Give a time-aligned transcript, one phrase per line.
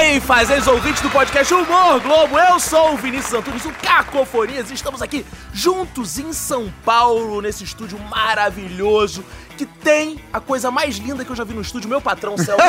[0.00, 2.38] bem, fazeres ouvintes do podcast Humor Globo?
[2.38, 7.64] Eu sou o Vinícius Antunes, o Cacofonias, e estamos aqui juntos em São Paulo, nesse
[7.64, 9.22] estúdio maravilhoso,
[9.58, 12.62] que tem a coisa mais linda que eu já vi no estúdio, meu patrão Celso.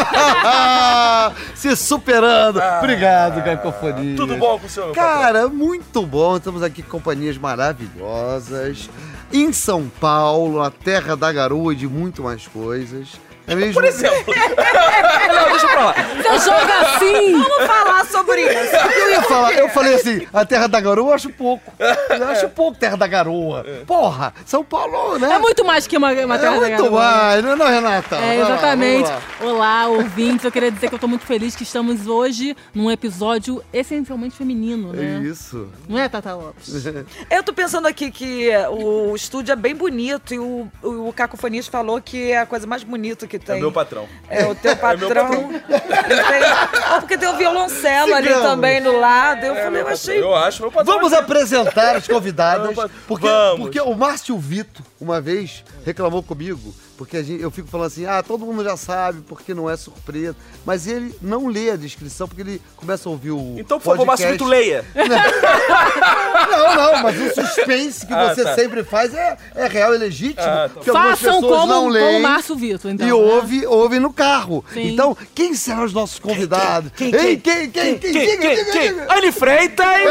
[1.56, 2.60] Se superando.
[2.80, 4.14] Obrigado, Cacofonia.
[4.14, 6.36] Ah, Tudo bom com o senhor, Cara, muito bom.
[6.36, 8.90] Estamos aqui com companhias maravilhosas.
[9.32, 13.08] Em São Paulo, a terra da garoa e de muito mais coisas.
[13.52, 13.74] É mesmo?
[13.74, 14.34] Por exemplo.
[14.36, 15.94] Não, deixa pra lá.
[15.94, 17.32] Você joga assim!
[17.34, 18.76] Vamos falar sobre isso.
[18.76, 21.74] Eu ia falar, eu falei assim, a terra da garoa eu acho pouco.
[21.80, 23.66] Eu acho pouco terra da garoa.
[23.86, 25.34] Porra, São Paulo, né?
[25.34, 26.92] É muito mais que uma, uma É terra da muito garoa.
[27.02, 28.16] mais, não é não, Renata?
[28.18, 29.10] É, exatamente.
[29.10, 29.22] lá.
[29.42, 30.46] Olá, ouvintes.
[30.46, 34.94] Eu queria dizer que eu tô muito feliz que estamos hoje num episódio essencialmente feminino,
[34.94, 35.22] né?
[35.24, 35.68] Isso.
[35.90, 36.72] Não é, Tata Lopes?
[37.30, 42.02] Eu tô pensando aqui que o estúdio é bem bonito e o, o Cacofonias falou
[42.02, 43.60] que é a coisa mais bonita que É tem.
[43.62, 44.08] meu patrão.
[44.30, 45.52] É o teu meu patrão.
[45.52, 46.44] Ele tem-
[46.86, 48.48] Ah, porque tem o violoncelo ali Sigamos.
[48.50, 49.46] também no lado.
[49.46, 50.22] Eu É falei, eu achei.
[50.22, 50.96] Eu acho meu patrão.
[50.96, 51.24] Vamos aqui.
[51.24, 52.74] apresentar as convidadas.
[52.76, 52.92] Vamos.
[53.08, 53.60] Porque, Vamos.
[53.62, 56.74] porque o Márcio Vito, uma vez, reclamou comigo.
[57.02, 59.76] Porque a gente- eu fico falando assim, ah, todo mundo já sabe, porque não é
[59.76, 60.36] surpresa.
[60.64, 64.06] Mas ele não lê a descrição, porque ele começa a ouvir o Então, por favor,
[64.06, 64.32] Márcio podcast.
[64.34, 64.86] Vitor, leia.
[66.52, 68.56] Não, não, mas o suspense que Ah, você tá.
[68.56, 70.42] sempre faz é, é real e legítimo.
[70.46, 70.82] Ah, tá.
[70.94, 72.20] Façam pessoas como, não como leem.
[72.20, 73.08] o Márcio Vitor, então.
[73.08, 73.16] e né?
[73.16, 74.64] ouve, ouve no carro.
[74.74, 74.90] Sim.
[74.92, 76.92] Então, quem serão os nossos convidados?
[76.96, 78.38] Quem, Ei, quem, quem, quem, quem, Quem?
[78.40, 78.66] Quem?
[78.72, 78.90] Quem?
[79.10, 79.88] Anne Freitas!
[79.88, 80.06] Ei!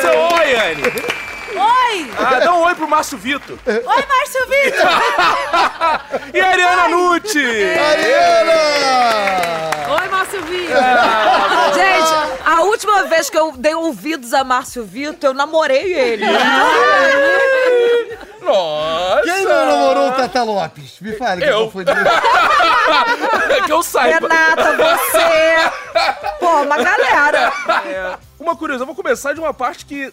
[0.00, 1.25] Seu oi, Anne!
[1.96, 2.12] Oi!
[2.18, 3.58] Ah, dá um oi pro Márcio Vitor.
[3.66, 4.86] Oi, Márcio Vitor!
[6.34, 7.38] E a Ariana Nucci!
[7.38, 8.52] Ariana!
[10.00, 10.76] Oi, Márcio Vitor!
[11.74, 12.12] Gente,
[12.44, 16.24] a última vez que eu dei ouvidos a Márcio Vitor, eu namorei ele.
[18.42, 19.22] Nossa!
[19.24, 21.00] Quem não namorou o Tata Lopes?
[21.00, 21.70] Me fale, que Eu.
[21.70, 21.84] foi
[23.66, 24.28] que eu saiba.
[24.28, 25.70] Renata, você.
[26.38, 27.52] Pô, uma galera.
[27.86, 30.12] É, uma curiosidade, eu vou começar de uma parte que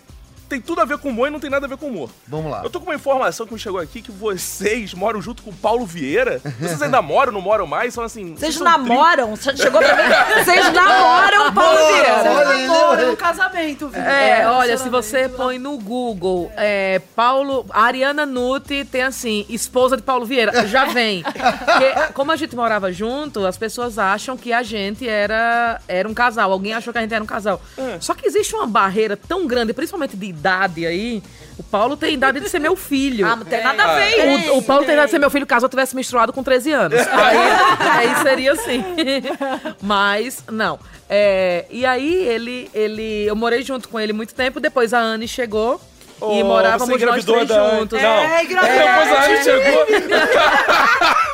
[0.53, 2.11] tem tudo a ver com humor e não tem nada a ver com humor.
[2.27, 2.61] Vamos lá.
[2.63, 5.53] Eu tô com uma informação que me chegou aqui que vocês moram junto com o
[5.53, 6.39] Paulo Vieira.
[6.59, 7.93] Vocês ainda moram, não moram mais?
[7.93, 8.35] São assim.
[8.35, 9.35] Vocês são tri- namoram?
[9.35, 10.13] Chegou pra mim.
[10.45, 12.07] Vocês namoram, Paulo Boa, Vieira.
[12.07, 13.09] é aí.
[13.09, 14.01] um casamento, viu?
[14.01, 20.03] É, olha, se você põe no Google é, Paulo, Ariana Nutti tem assim, esposa de
[20.03, 21.23] Paulo Vieira, já vem.
[21.33, 26.13] Porque, como a gente morava junto, as pessoas acham que a gente era, era um
[26.13, 26.51] casal.
[26.51, 27.59] Alguém achou que a gente era um casal.
[27.99, 31.23] Só que existe uma barreira tão grande, principalmente de idade aí.
[31.57, 33.25] O Paulo tem idade de ser meu filho.
[33.25, 34.49] Ah, não tem nada a ver.
[34.49, 36.71] O, o Paulo tem idade de ser meu filho caso eu tivesse menstruado com 13
[36.71, 36.99] anos.
[37.07, 37.37] Aí,
[37.81, 38.83] aí seria assim.
[39.81, 40.79] Mas, não.
[41.09, 43.25] É, e aí, ele, ele.
[43.25, 44.59] Eu morei junto com ele muito tempo.
[44.59, 45.79] Depois a Anne chegou.
[46.25, 48.01] Oh, e morávamos você nós três da- juntos.
[48.01, 48.09] Não.
[48.09, 48.77] É, engravidou.
[48.77, 49.85] Depois a Anne chegou.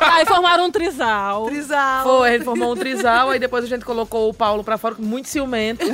[0.02, 1.46] Aí formaram um trisal.
[1.46, 2.02] Trisal.
[2.02, 4.94] Foi, a gente formou um trisal, aí depois a gente colocou o Paulo pra fora,
[4.98, 5.84] muito ciumento.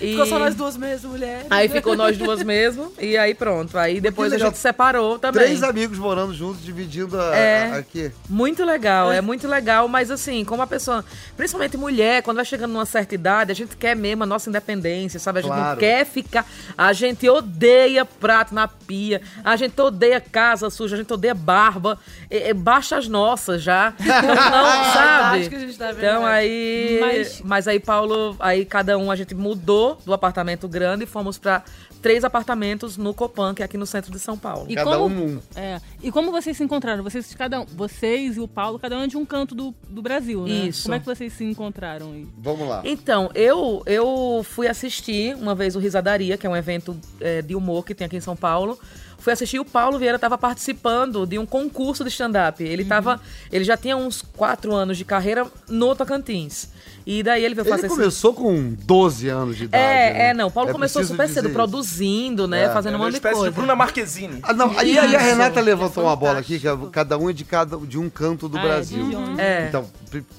[0.00, 1.46] E Ficou só nós duas mesmo, mulher.
[1.50, 3.76] Aí ficou nós duas mesmo, e aí pronto.
[3.76, 5.42] Aí depois a gente separou também.
[5.44, 7.70] Três amigos morando juntos, dividindo a, É.
[7.72, 8.10] a- aqui.
[8.28, 11.04] Muito legal, é muito legal, mas assim, como a pessoa,
[11.36, 15.18] principalmente mulher, quando vai chegando numa certa idade, a gente quer mesmo a nossa independência,
[15.20, 15.40] sabe?
[15.40, 15.78] A gente não Claro.
[15.80, 16.46] quer ficar.
[16.78, 21.98] A gente odeia prato na pia, a gente odeia casa suja, a gente odeia barba,
[22.30, 23.92] é, é, baixa as nossas já.
[24.20, 25.76] Então, não, A sabe?
[25.76, 26.98] tá, é então aí.
[27.00, 27.68] Mas- Mas...
[27.68, 31.62] aí, Paulo, aí cada um a gente mudou do apartamento grande e fomos pra
[32.00, 34.66] três apartamentos no Copan, que é aqui no centro de São Paulo.
[34.68, 35.40] E Cada como, um num.
[35.54, 37.02] É, e como vocês se encontraram?
[37.02, 40.02] Vocês, cada um, vocês e o Paulo, cada um é de um canto do, do
[40.02, 40.68] Brasil, né?
[40.68, 40.84] Isso.
[40.84, 42.26] Como é que vocês se encontraram aí?
[42.38, 42.82] Vamos lá.
[42.84, 47.54] Então, eu, eu fui assistir uma vez o Risadaria, que é um evento é, de
[47.54, 48.78] humor que tem aqui em São Paulo.
[49.20, 52.62] Fui assistir o Paulo Vieira estava participando de um concurso de stand-up.
[52.62, 53.20] Ele tava,
[53.52, 56.68] ele já tinha uns quatro anos de carreira no Tocantins.
[57.06, 59.82] E daí ele veio Ele fazer esse- começou com 12 anos de idade.
[59.82, 60.28] É, né?
[60.28, 60.48] é, não.
[60.48, 61.54] O Paulo É começou super cedo, isso.
[61.54, 62.64] produzindo, né?
[62.64, 62.68] É.
[62.68, 63.56] Fazendo É um uma monte de espécie de coisa.
[63.56, 64.38] Bruna Marquezine.
[64.42, 65.18] Ah, não, aí, aí a.
[65.18, 68.48] Renata levantou uma bola aqui, que é cada um é de, cada, de um canto
[68.50, 69.08] do Ah, é, Brasil.
[69.08, 69.40] de?
[69.40, 69.66] É.
[69.68, 69.86] Então,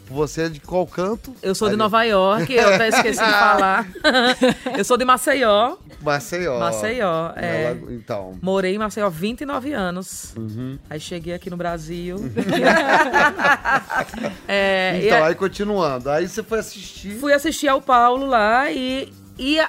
[0.09, 1.35] você é de qual canto?
[1.41, 1.75] Eu sou de.
[1.75, 3.87] Nova York, eu até esqueci de falar.
[4.77, 5.75] eu sou de Maceió.
[6.01, 6.59] Maceió.
[6.59, 7.63] Maceió, é.
[7.63, 8.37] Ela- então.
[8.41, 10.33] Morei em Maceió há 29 anos.
[10.37, 10.77] Uhum.
[10.89, 12.17] Aí cheguei aqui no Brasil.
[14.47, 16.09] É, e Então, a- aí continuando.
[16.09, 17.17] Aí você foi assistir.
[17.19, 19.59] fui assistir ao Paulo lá e, e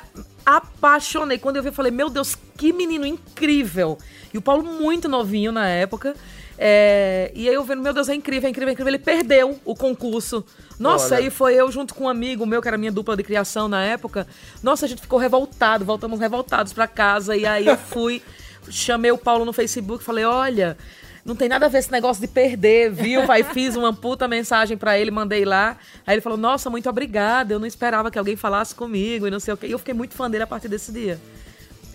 [0.45, 1.39] apaixonei.
[1.39, 3.99] Quando eu vi, eu falei, meu Deus, que menino incrível.
[4.33, 6.15] E o Paulo muito novinho na época.
[6.59, 8.91] É, e aí eu vendo, meu Deus, é incrível, é incrível, é incrível.
[8.91, 10.45] Ele perdeu o concurso.
[10.79, 11.25] Nossa, Olha.
[11.25, 13.83] aí foi eu junto com um amigo meu, que era minha dupla de criação na
[13.85, 14.27] época.
[14.63, 17.37] Nossa, a gente ficou revoltado, voltamos revoltados pra casa.
[17.37, 18.23] E aí eu fui,
[18.71, 20.77] chamei o Paulo no Facebook e falei, olha...
[21.25, 23.31] não tem nada a ver esse negócio de perder, viu?
[23.31, 25.77] Aí fiz uma puta mensagem pra ele, mandei lá.
[26.07, 29.41] Aí ele falou, nossa, muito obrigada, eu não esperava que alguém falasse comigo e não
[29.41, 29.67] sei o quê.
[29.69, 31.19] E eu fiquei muito fã dele a partir desse dia.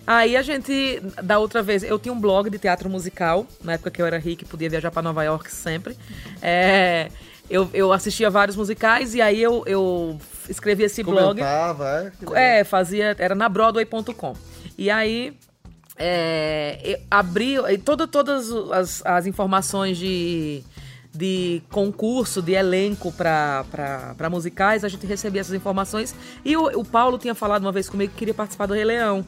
[0.06, 3.90] Aí a gente, da outra vez, eu tinha um blog de teatro musical, na época
[3.90, 5.94] que eu era rica e podia viajar pra Nova York sempre.
[6.40, 7.10] É,
[7.50, 10.18] eu, eu assistia vários musicais e aí eu, eu
[10.48, 11.38] escrevi esse blog.
[11.38, 12.10] Comentava, é?
[12.18, 12.36] Que legal.
[12.36, 13.14] É, fazia.
[13.18, 14.34] Era na Broadway.com.
[14.78, 15.36] E aí.
[15.98, 20.62] É, eu abri e toda, todas as, as informações de,
[21.12, 26.14] de concurso, de elenco para musicais, a gente recebia essas informações.
[26.44, 29.24] E o, o Paulo tinha falado uma vez comigo que queria participar do Rei Leão.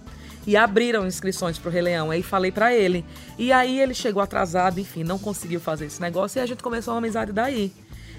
[0.47, 2.11] E abriram inscrições pro Rei Leão.
[2.11, 3.05] Aí falei para ele.
[3.39, 6.95] E aí ele chegou atrasado, enfim, não conseguiu fazer esse negócio e a gente começou
[6.95, 7.71] uma amizade daí.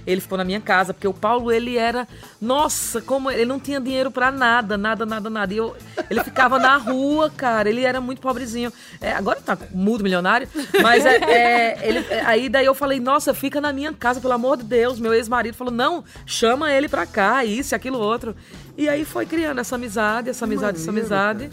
[0.06, 2.08] Ele ficou na minha casa, porque o Paulo, ele era.
[2.40, 5.54] Nossa, como ele não tinha dinheiro pra nada, nada, nada, nada.
[5.54, 5.76] E eu,
[6.10, 7.70] ele ficava na rua, cara.
[7.70, 8.72] Ele era muito pobrezinho.
[9.00, 10.48] É, agora tá mudo milionário,
[10.82, 14.34] mas é, é, ele, é, aí daí eu falei, nossa, fica na minha casa, pelo
[14.34, 15.00] amor de Deus.
[15.00, 18.36] Meu ex-marido falou, não, chama ele pra cá, isso, aquilo, outro.
[18.78, 21.50] E aí foi criando essa amizade, essa amizade, essa maneiro, amizade.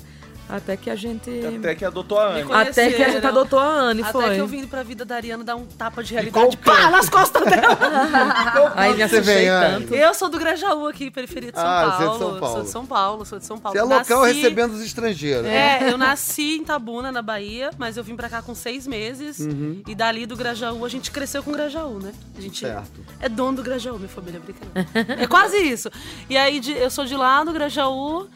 [0.48, 1.30] Até que a gente.
[1.58, 2.52] Até que adotou a Anne.
[2.52, 4.34] Até que a gente adotou a Anne, Até foi.
[4.34, 7.44] que eu vim pra vida da Ariana dar um tapa de realidade pá, nas costas
[7.44, 7.76] dela.
[8.74, 9.94] Aí me Você assustei tanto.
[9.94, 12.18] eu sou do Grajaú aqui, periferia de São, Ah, você é de Paulo.
[12.18, 12.54] São Paulo.
[12.54, 13.78] Sou de São Paulo, sou de São Paulo.
[13.78, 15.46] Você é local Nasci- recebendo os estrangeiros.
[15.46, 19.40] É, eu nasci em Tabuna, na Bahia, mas eu vim pra cá com seis meses.
[19.40, 19.82] Uhum.
[19.86, 22.12] E dali do Grajaú, a gente cresceu com o Grajaú, né?
[22.36, 23.00] A gente Certo.
[23.20, 25.22] é dono do Grajaú, minha família, brincadeira.
[25.22, 25.90] é quase isso.
[26.30, 28.26] E aí, de- eu sou de lá, do Grajaú.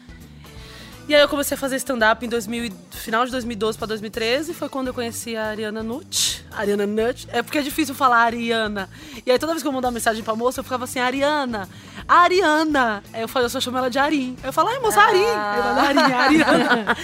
[1.07, 4.53] E aí eu comecei a fazer stand-up em 2000, e- final de 2012 pra 2013.
[4.53, 6.42] Foi quando eu conheci a Ariana Nutt.
[6.57, 7.27] Ariana Nutt.
[7.31, 8.89] É porque é difícil falar Ariana.
[9.25, 11.67] E aí toda vez que eu mandava mensagem pra moça, eu ficava assim, Ariana,
[12.07, 13.03] Ariana.
[13.13, 14.35] Aí eu, falei, eu só chamo ela de Arim.
[14.43, 15.23] Aí eu falo, ai moça, Arim.
[15.25, 16.97] Aí eu falo, Arim, Ariana.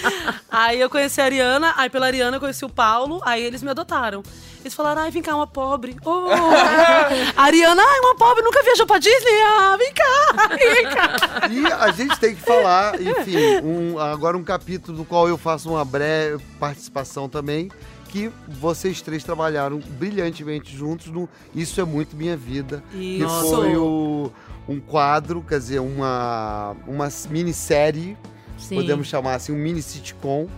[0.50, 3.70] aí eu conheci a Ariana, aí pela Ariana eu conheci o Paulo, aí eles me
[3.70, 4.22] adotaram.
[4.62, 5.96] Eles falaram, ai, vem cá, uma pobre.
[6.04, 6.26] Oh,
[7.36, 9.40] Ariana, ai, uma pobre, nunca viajou pra Disney?
[9.46, 11.48] Ah, vem cá, vem cá.
[11.50, 15.70] E a gente tem que falar, enfim, um- agora um capítulo do qual eu faço
[15.70, 17.70] uma breve participação também,
[18.10, 23.50] que vocês três trabalharam brilhantemente juntos no Isso é Muito Minha Vida, que Isso.
[23.54, 24.32] foi o-
[24.68, 28.16] um quadro, quer dizer, uma, uma minissérie,
[28.58, 28.76] Sim.
[28.76, 30.48] podemos chamar assim, um mini sitcom,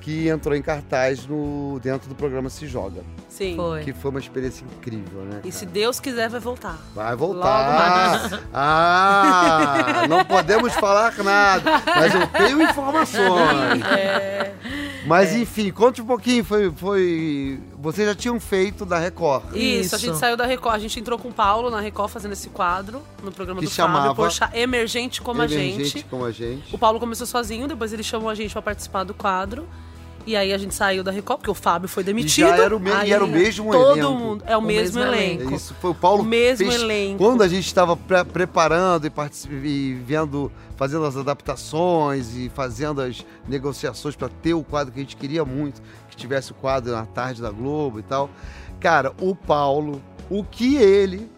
[0.00, 3.56] que entrou em cartaz no, dentro do programa Se Joga, Sim.
[3.56, 3.82] Foi.
[3.82, 5.38] que foi uma experiência incrível, né?
[5.38, 5.52] E cara?
[5.52, 6.78] se Deus quiser, vai voltar.
[6.94, 8.40] Vai voltar.
[8.52, 13.82] Ah, não podemos falar nada, mas eu tenho informações.
[13.84, 14.52] É.
[15.06, 16.44] Mas enfim, conte um pouquinho.
[16.44, 19.54] Foi, foi, vocês já tinham feito da Record.
[19.54, 20.20] Isso, a gente Isso.
[20.20, 20.74] saiu da Record.
[20.74, 23.72] A gente entrou com o Paulo na Record fazendo esse quadro no programa Que do
[23.72, 26.04] chamava Fábio, Poxa, Emergente como a Emergente gente.
[26.04, 26.74] como a gente.
[26.74, 29.66] O Paulo começou sozinho, depois ele chamou a gente pra participar do quadro.
[30.26, 32.48] E aí a gente saiu da Record, porque o Fábio foi demitido.
[32.48, 34.12] já era o me- e Aí era o mesmo todo elenco.
[34.12, 34.44] mundo.
[34.46, 35.54] É o, O mesmo, mesmo elenco.
[35.54, 37.18] Isso foi o Paulo O mesmo fez- elenco.
[37.18, 39.12] Quando a gente estava pre- preparando e,
[39.64, 45.02] e vendo, fazendo as adaptações e fazendo as negociações para ter o quadro que a
[45.02, 45.80] gente queria muito,
[46.10, 48.28] que tivesse o quadro na tarde da Globo e tal.
[48.80, 51.30] Cara, o Paulo, o que ele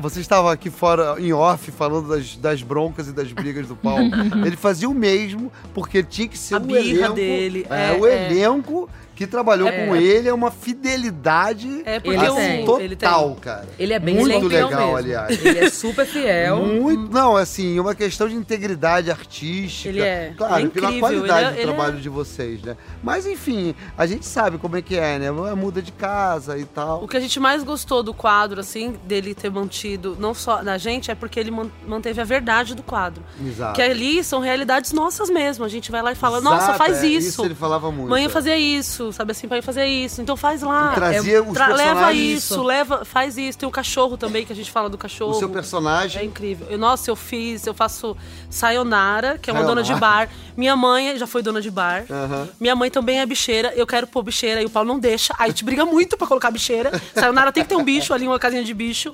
[0.00, 4.10] Você estava aqui fora em off falando das, das broncas e das brigas do Paulo.
[4.44, 7.14] ele fazia o mesmo porque tinha que ser A o elenco.
[7.14, 8.26] dele, É, é, o é.
[8.30, 8.88] elenco
[9.20, 9.84] que trabalhou É.
[9.84, 12.56] com ele é uma fidelidade É porque Ele tem.
[12.84, 13.08] ele tem.
[13.08, 13.68] total, cara.
[13.78, 14.96] Ele é bem Muito legal, mesmo.
[14.96, 15.44] aliás.
[15.44, 16.56] Ele é super fiel.
[16.64, 19.90] Muito, não, assim, uma questão de integridade artística.
[19.90, 22.08] Ele é- Claro, ele é pela incrível, qualidade ele é- do ele é- trabalho de
[22.08, 22.76] vocês, né?
[23.02, 25.30] Mas, enfim, a gente sabe como é que é, né?
[25.30, 27.04] Muda de casa e tal.
[27.04, 30.78] O que a gente mais gostou do quadro, assim, dele ter mantido, não só da
[30.78, 33.22] gente, é porque ele man- manteve a verdade do quadro.
[33.46, 33.74] Exato.
[33.74, 35.62] Que ali são realidades nossas mesmo.
[35.64, 37.28] A gente vai lá e fala, nossa, Exato, faz é, isso.
[37.28, 38.08] Isso ele falava muito.
[38.08, 38.28] Mãe é.
[38.30, 40.20] fazia isso, sabe assim, pai fazia isso.
[40.22, 40.92] Então faz lá.
[40.92, 43.58] E trazia os Tra- leva personagens- isso, leva, faz isso.
[43.58, 45.32] Tem o cachorro também, que a gente fala do cachorro.
[45.32, 46.24] O seu É personagem.
[46.26, 46.66] incrível.
[46.70, 48.16] Eu, nossa, eu fiz, eu faço
[48.48, 49.82] Sayonara, que é uma Sayonara.
[49.82, 50.28] dona de bar.
[50.56, 52.04] Minha mãe já foi dona de bar.
[52.10, 52.48] Aham.
[52.60, 53.72] Minha mãe também é bicheira.
[53.74, 55.34] Eu quero pôr bicheira e o Paulo não deixa.
[55.38, 56.90] Aí a gente briga muito pra colocar bicheira.
[57.14, 59.12] Sayonara tem que ter um bicho ali, uma casinha de bicho.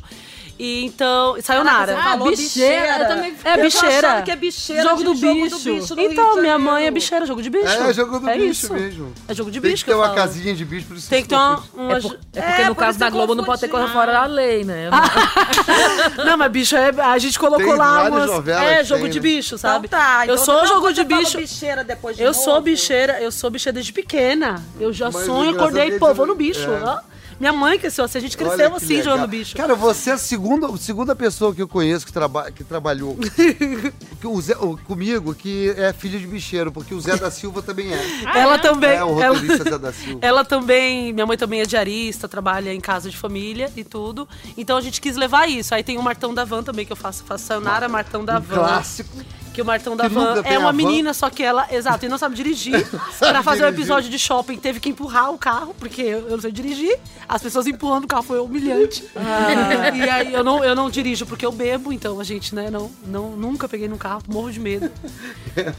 [0.59, 1.99] E então, Sayonara.
[1.99, 2.81] Ah, falou bicheira.
[2.87, 3.03] bicheira.
[3.05, 4.09] Eu também É Eu bicheira.
[4.09, 5.59] achando que é bicheira Jogo do jogo bicho.
[5.59, 7.67] do bicho então, minha mãe é bicheira, jogo de bicho.
[7.67, 8.73] É, jogo do É bicho isso.
[8.73, 9.13] mesmo.
[9.29, 10.17] É jogo de Tem bicho que ter eu uma falo.
[10.17, 11.63] casinha de bicho, por isso Tem que ter uma.
[11.75, 13.69] uma É, por- é porque É, no por caso da eu Globo não pode ter
[13.69, 14.87] coisa fora da lei, né?
[14.87, 14.99] Eu não-
[16.25, 18.49] Não, mas bicho, é, a gente colocou Tem lá umas.
[18.49, 19.23] É, jogo tem, de né?
[19.23, 19.87] bicho, sabe?
[19.87, 21.37] Então tá, eu então sou não, jogo de bicho.
[21.37, 24.63] bicheira depois de Eu sou bicheira, eu sou bicheira desde pequena.
[24.81, 26.67] Eu já sonho, acordei, é pô, vou no bicho.
[27.37, 27.41] É.
[27.41, 29.05] Minha mãe cresceu assim, a gente cresceu assim, legal.
[29.17, 29.57] jogando bicho.
[29.57, 33.17] Cara, você é a segunda, a segunda pessoa que eu conheço que, traba, que trabalhou
[34.21, 37.63] que o Zé- o- comigo, que é filho de bicheiro, porque o Zé da Silva
[37.63, 38.01] também é.
[38.39, 38.91] ela também.
[38.91, 40.19] É o ela- roteirista Zé da Silva.
[40.27, 44.27] Ela também, minha mãe também é diarista, trabalha em casa de família e tudo.
[44.57, 45.75] Então a gente quis levar isso.
[45.75, 47.23] Aí tem o Martão da Van também, que eu faço.
[47.25, 48.55] Faço Sayonara Martão da Um Van.
[48.57, 49.17] clássico.
[49.57, 50.77] Que o Martão da Que Van é uma van.
[50.77, 52.87] menina, só que ela, exato, e não sabe dirigir.
[53.19, 53.69] pra fazer um dirigir.
[53.69, 56.99] episódio de shopping, teve que empurrar o carro, porque eu eu não sei dirigir.
[57.27, 59.03] As pessoas empurrando o carro foi humilhante.
[59.17, 59.97] Ah.
[59.97, 62.91] E aí eu não, eu não dirijo porque eu bebo, então a gente, né, não,
[63.07, 64.91] não, nunca peguei no carro, morro de medo.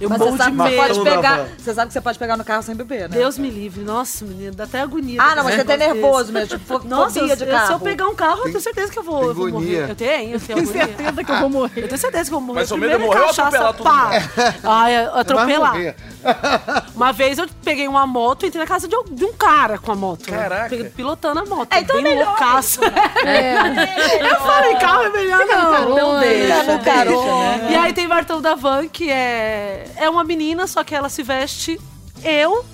[0.01, 1.03] Eu Mas morro você de medo.
[1.03, 3.15] pegar, você sabe que você pode pegar no carro sem beber, né?
[3.17, 3.83] Deus me livre.
[3.83, 5.21] Nossa, menina, dá até agonia.
[5.21, 7.67] Ah, não, mas você tá Negócio nervoso mesmo, tipo, Nossa, eu- de eu- carro.
[7.67, 9.87] se eu pegar um carro, eu tenho certeza que eu vou, eu vou morrer.
[9.91, 10.85] Eu tenho, eu tenho agonia.
[10.87, 11.83] certeza que eu vou morrer.
[11.83, 12.59] Eu tenho certeza que eu vou morrer.
[12.61, 13.33] Mas seu medo é Primeiro morrer ou
[13.69, 14.53] atropelar todo pá.
[14.63, 15.75] Ai, atropelar.
[16.95, 19.77] Uma vez eu peguei uma moto e entrei na casa de um, de um cara
[19.77, 20.29] com a moto.
[20.29, 20.37] né?
[20.37, 20.69] Caraca.
[20.69, 21.71] Peguei- Pilotando a moto.
[21.73, 22.79] É, então é bem melhor loucaço.
[22.83, 25.91] Eu falei, carro é melhor não.
[25.93, 27.17] Então deixa, no carona,
[27.57, 27.71] deixa, né?
[27.71, 31.23] E aí tem Martão da Van, que é, é uma menina, só que ela se
[31.23, 31.79] veste
[32.23, 32.65] eu,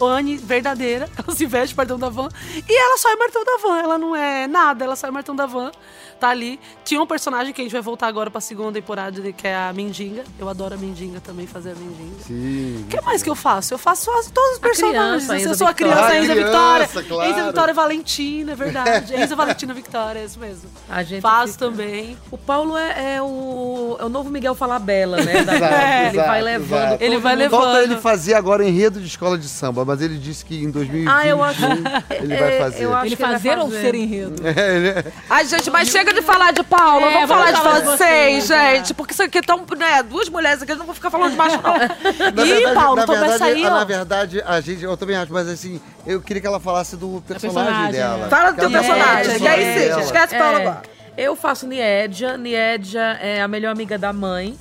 [0.00, 2.28] Anne, verdadeira, ela se veste Martão da Van,
[2.68, 5.34] e ela só é Martão da Van, ela não é nada, ela só é Martão
[5.36, 5.70] da Van,
[6.18, 6.58] tá ali.
[6.84, 9.72] Tinha um personagem que a gente vai voltar agora pra segunda temporada, que é a
[9.72, 12.22] Mendiga, eu adoro a Mendiga também, fazer a Mendiga.
[12.26, 12.82] Sim.
[12.84, 13.74] O que mais que eu faço?
[13.74, 15.24] Eu faço todos os personagens.
[15.24, 16.88] criança, a eu Enza sou a criança, a Ah, Enza criança, Vitória.
[17.08, 17.30] claro.
[17.30, 19.14] Enza Vitória Valentina, é verdade.
[19.14, 20.68] Enza Valentina Victoria, é isso mesmo.
[20.88, 22.16] A gente Faço fica- também.
[22.30, 25.42] O Paulo é, é o, é o novo Miguel Falabella, né?
[25.44, 26.78] Da- Exato, ele exato, vai levando.
[26.88, 27.04] exato.
[27.04, 27.60] Ele vai levando.
[27.62, 31.12] Falta ele fazer agora enredo de escola de samba, mas ele disse que em 2021
[31.12, 31.60] Ah, eu acho.
[32.10, 32.84] ele é, vai fazer.
[32.84, 33.80] eu acho Ele vai fazer ou fazer.
[33.80, 34.42] ser enredo?
[35.28, 38.48] Ai, gente, mas chega de falar de Paulo, É, vamos falar falar de vocês, vocês,
[38.50, 38.74] né?
[38.76, 38.94] gente.
[38.94, 41.58] Porque isso aqui estão, né, duas mulheres aqui, eu não vou ficar falando de macho,
[41.62, 41.74] não.
[42.34, 43.70] Na Ih, verdade, Paulo, na verdade, aí, ó.
[43.70, 47.22] na verdade, a gente, eu também acho, mas assim, eu queria que ela falasse do
[47.26, 48.26] personagem, personagem, dela.
[48.26, 48.28] é.
[48.28, 49.42] Fala do teu personagem.
[49.42, 50.02] E aí, dela.
[50.02, 50.82] esquece Paulo É, agora.
[51.16, 52.36] Eu faço Niédia.
[52.38, 54.56] Niédia é a melhor amiga da mãe.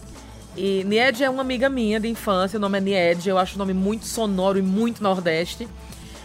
[0.56, 3.30] E Niédia é uma amiga minha de infância, o nome é Niédia.
[3.30, 5.68] Eu acho o nome muito sonoro e muito nordeste.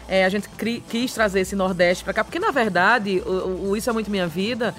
[0.09, 0.49] É, a gente
[0.89, 4.27] quis trazer esse Nordeste pra cá, porque na verdade, o, o Isso é Muito Minha
[4.27, 4.75] Vida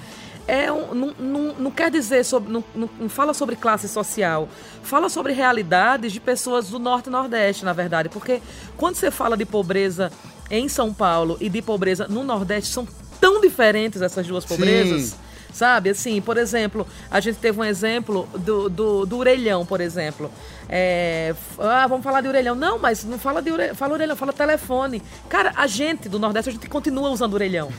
[0.46, 2.52] é um, não, não, não quer dizer sobre.
[2.52, 4.48] Não, não- fala sobre classe social.
[4.82, 8.08] Fala sobre realidades de pessoas do Norte e Nordeste, na verdade.
[8.08, 8.40] Porque
[8.76, 10.12] quando você fala de pobreza
[10.50, 12.86] em São Paulo e de pobreza no Nordeste, são
[13.20, 15.02] tão diferentes essas duas pobrezas.
[15.02, 15.16] Sim.
[15.52, 20.28] Sabe, assim, por exemplo, a gente teve um exemplo do, do, do orelhão, por exemplo.
[20.68, 22.54] É, ah, vamos falar de orelhão.
[22.54, 25.02] Não, mas não fala de orelhão, fala orelhão, fala telefone.
[25.28, 27.70] Cara, a gente do Nordeste, a gente continua usando orelhão.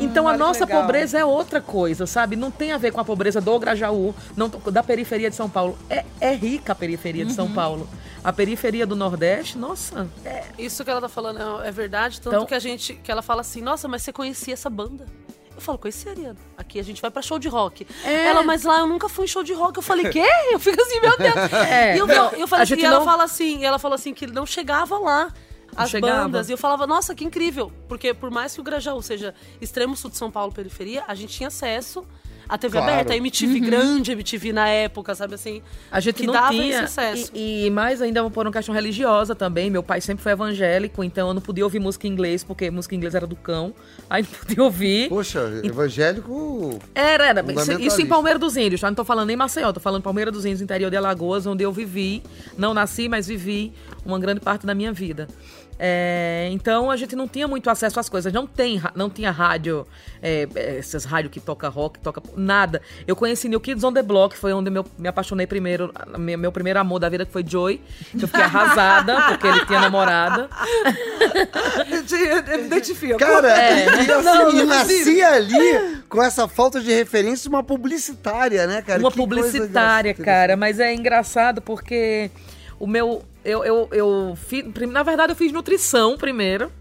[0.00, 0.82] então a nossa legal.
[0.82, 2.36] pobreza é outra coisa, sabe?
[2.36, 5.78] Não tem a ver com a pobreza do Grajaú, não, da periferia de São Paulo.
[5.88, 7.88] É, é rica a periferia de São Paulo.
[8.22, 12.34] A periferia do Nordeste, nossa, é, Isso que ela tá falando é é verdade, tanto
[12.34, 15.06] Então- que a gente que ela fala assim, nossa, mas você conhecia essa banda?
[15.54, 16.36] Eu falo, conhecia, Ariana.
[16.58, 17.86] Aqui a gente vai pra show de rock.
[18.04, 18.26] É.
[18.26, 19.76] Ela, mas lá eu nunca fui em show de rock.
[19.76, 20.24] Eu falei, quê?
[20.50, 21.52] Eu fico assim, meu Deus.
[21.68, 23.94] É, e eu, não, eu falei assim, e ela não- fala assim, e ela falou
[23.94, 25.32] assim que não chegava lá
[25.76, 26.24] as chegava.
[26.24, 26.48] bandas.
[26.48, 27.72] E eu falava, nossa, que incrível.
[27.88, 31.32] Porque por mais que o Grajaú seja extremo sul de São Paulo, periferia, a gente
[31.34, 32.04] tinha acesso
[32.48, 32.92] à TV Claro.
[32.92, 35.62] aberta, a MTV grande, MTV na época, sabe assim?
[35.90, 36.66] A gente que não dava tinha.
[36.68, 37.30] esse acesso.
[37.34, 39.70] E, e mais ainda por uma questão religiosa também.
[39.70, 42.94] Meu pai sempre foi evangélico, então eu não podia ouvir música em inglês, porque música
[42.94, 43.74] em inglês era do cão.
[44.08, 45.08] Aí não podia ouvir.
[45.08, 46.78] Poxa, evangélico.
[46.94, 47.44] Era, era.
[47.52, 48.06] Isso, isso em.
[48.06, 48.88] Palmeira dos Índios, tá?
[48.88, 51.72] Não tô falando nem Maceió, tô falando Palmeira dos Índios, interior de Alagoas, onde eu
[51.72, 52.22] vivi.
[52.56, 53.72] Não nasci, mas vivi
[54.04, 55.26] uma grande parte da minha vida.
[55.78, 58.32] É, então a gente não tinha muito acesso às coisas.
[58.32, 59.86] Não, tem, não tinha rádio,
[60.22, 62.80] é, é, essas rádios que toca rock, toca nada.
[63.06, 66.52] Eu conheci New Kids on the Block, foi onde eu me apaixonei primeiro, minha- meu
[66.52, 67.80] primeiro amor da vida que foi Joy.
[68.14, 70.48] Eu fiquei arrasada, porque ele tinha namorada.
[71.90, 73.18] Eu me identifico.
[73.18, 73.84] Cara, É.
[73.86, 78.82] e, assim, Não, e não nascia ali com essa falta de referência uma publicitária, né,
[78.82, 79.00] cara?
[79.00, 80.56] uma Que publicitária, cara.
[80.56, 82.30] Mas é engraçado porque
[82.78, 83.22] o meu.
[83.44, 84.64] Eu, eu, eu fiz.
[84.90, 86.72] Na verdade, eu fiz nutrição primeiro.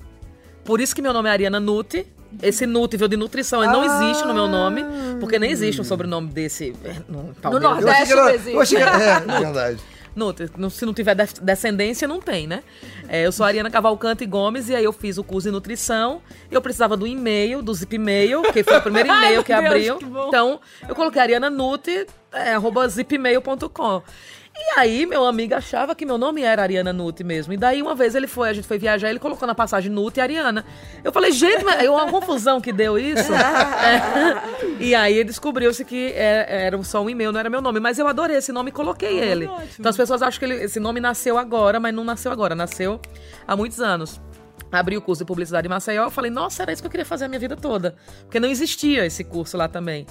[0.64, 2.08] Por isso que meu nome é Ariana Nuti.
[2.42, 4.84] Esse Nuti veio de nutrição, ele não existe no meu nome,
[5.20, 6.74] porque nem existe um sobrenome desse.
[6.84, 7.28] é, No.
[7.30, 9.80] Eu que era, Nordeste não eu achei que era, é, verdade.
[10.16, 12.64] Nuti, se não tiver des- descendência, não tem, né?
[13.08, 16.22] É, eu sou Ariana Cavalcante Gomes e aí eu fiz o curso de nutrição.
[16.50, 19.66] Eu precisava do e-mail, do Zip Mail, que foi o primeiro Ai, e-mail que Deus,
[19.66, 19.98] abriu.
[19.98, 20.28] que bom.
[20.28, 24.02] Então, eu coloquei Ariana Nuti, é, arroba zipmail.com.
[24.56, 27.54] E aí, meu amigo achava que meu nome era Ariana Nuti mesmo.
[27.54, 30.20] E daí, uma vez ele foi, a gente foi viajar, ele colocou na passagem Nuti
[30.20, 30.64] e Ariana.
[31.04, 33.32] Eu falei, gente, mas é uma confusão que deu isso.
[33.84, 34.74] É.
[34.80, 37.80] E aí descobriu-se que é- era só um e-mail, não era meu nome.
[37.80, 39.50] Mas eu adorei esse nome e coloquei ele.
[39.80, 43.00] Então as pessoas acham que ele- esse nome nasceu agora, mas não nasceu agora, nasceu
[43.48, 44.22] há muitos anos.
[44.72, 47.06] abri o curso de publicidade em Maceió, eu falei, nossa, era isso que eu queria
[47.06, 47.96] fazer a minha vida toda.
[48.22, 50.08] Porque não existia esse curso lá também.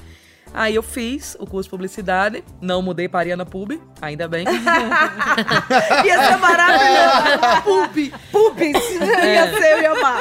[0.55, 4.45] Aí eu fiz o curso de publicidade, não mudei para Ariana Pub, ainda bem.
[6.05, 7.63] Ia ser maravilhoso.
[7.65, 8.13] Pub.
[8.31, 8.91] Pubs.
[9.01, 10.21] Ia ser, eu ia amar.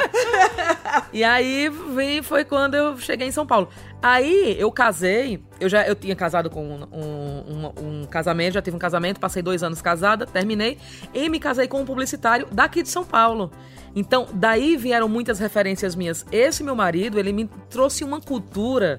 [1.12, 3.68] E aí vim, foi quando eu cheguei em São Paulo.
[4.02, 7.72] Aí eu casei, eu já eu tinha casado com um, um-
[8.02, 10.78] um casamento, já tive um casamento, passei dois anos casada, terminei,
[11.14, 13.50] e me casei com um publicitário daqui de São Paulo.
[13.94, 16.24] Então, daí vieram muitas referências minhas.
[16.32, 18.98] Esse meu marido, ele me trouxe uma cultura.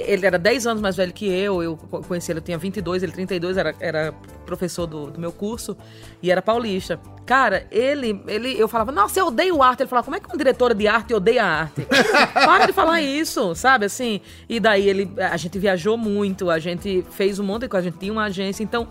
[0.00, 3.02] Ele era 10 anos mais velho que eu, eu co- conheci ele, eu tinha 22,
[3.02, 4.14] ele 32, era, era
[4.46, 5.76] professor do, do meu curso
[6.22, 7.00] e era paulista.
[7.26, 9.82] Cara, ele, ele, eu falava, nossa, eu odeio arte.
[9.82, 11.84] Ele falava, como é que uma diretora de arte odeia arte?
[12.32, 14.20] Para de falar isso, sabe, assim?
[14.48, 17.90] E daí ele, a gente viajou muito, a gente fez um monte de coisa, a
[17.90, 18.86] gente tinha uma agência, então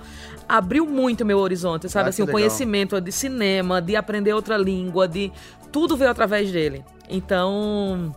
[0.47, 2.39] abriu muito o meu horizonte, sabe, Ah, assim, o legal.
[2.41, 5.31] conhecimento de cinema, de aprender outra língua, de
[5.71, 6.83] tudo veio através dele.
[7.09, 8.15] Então,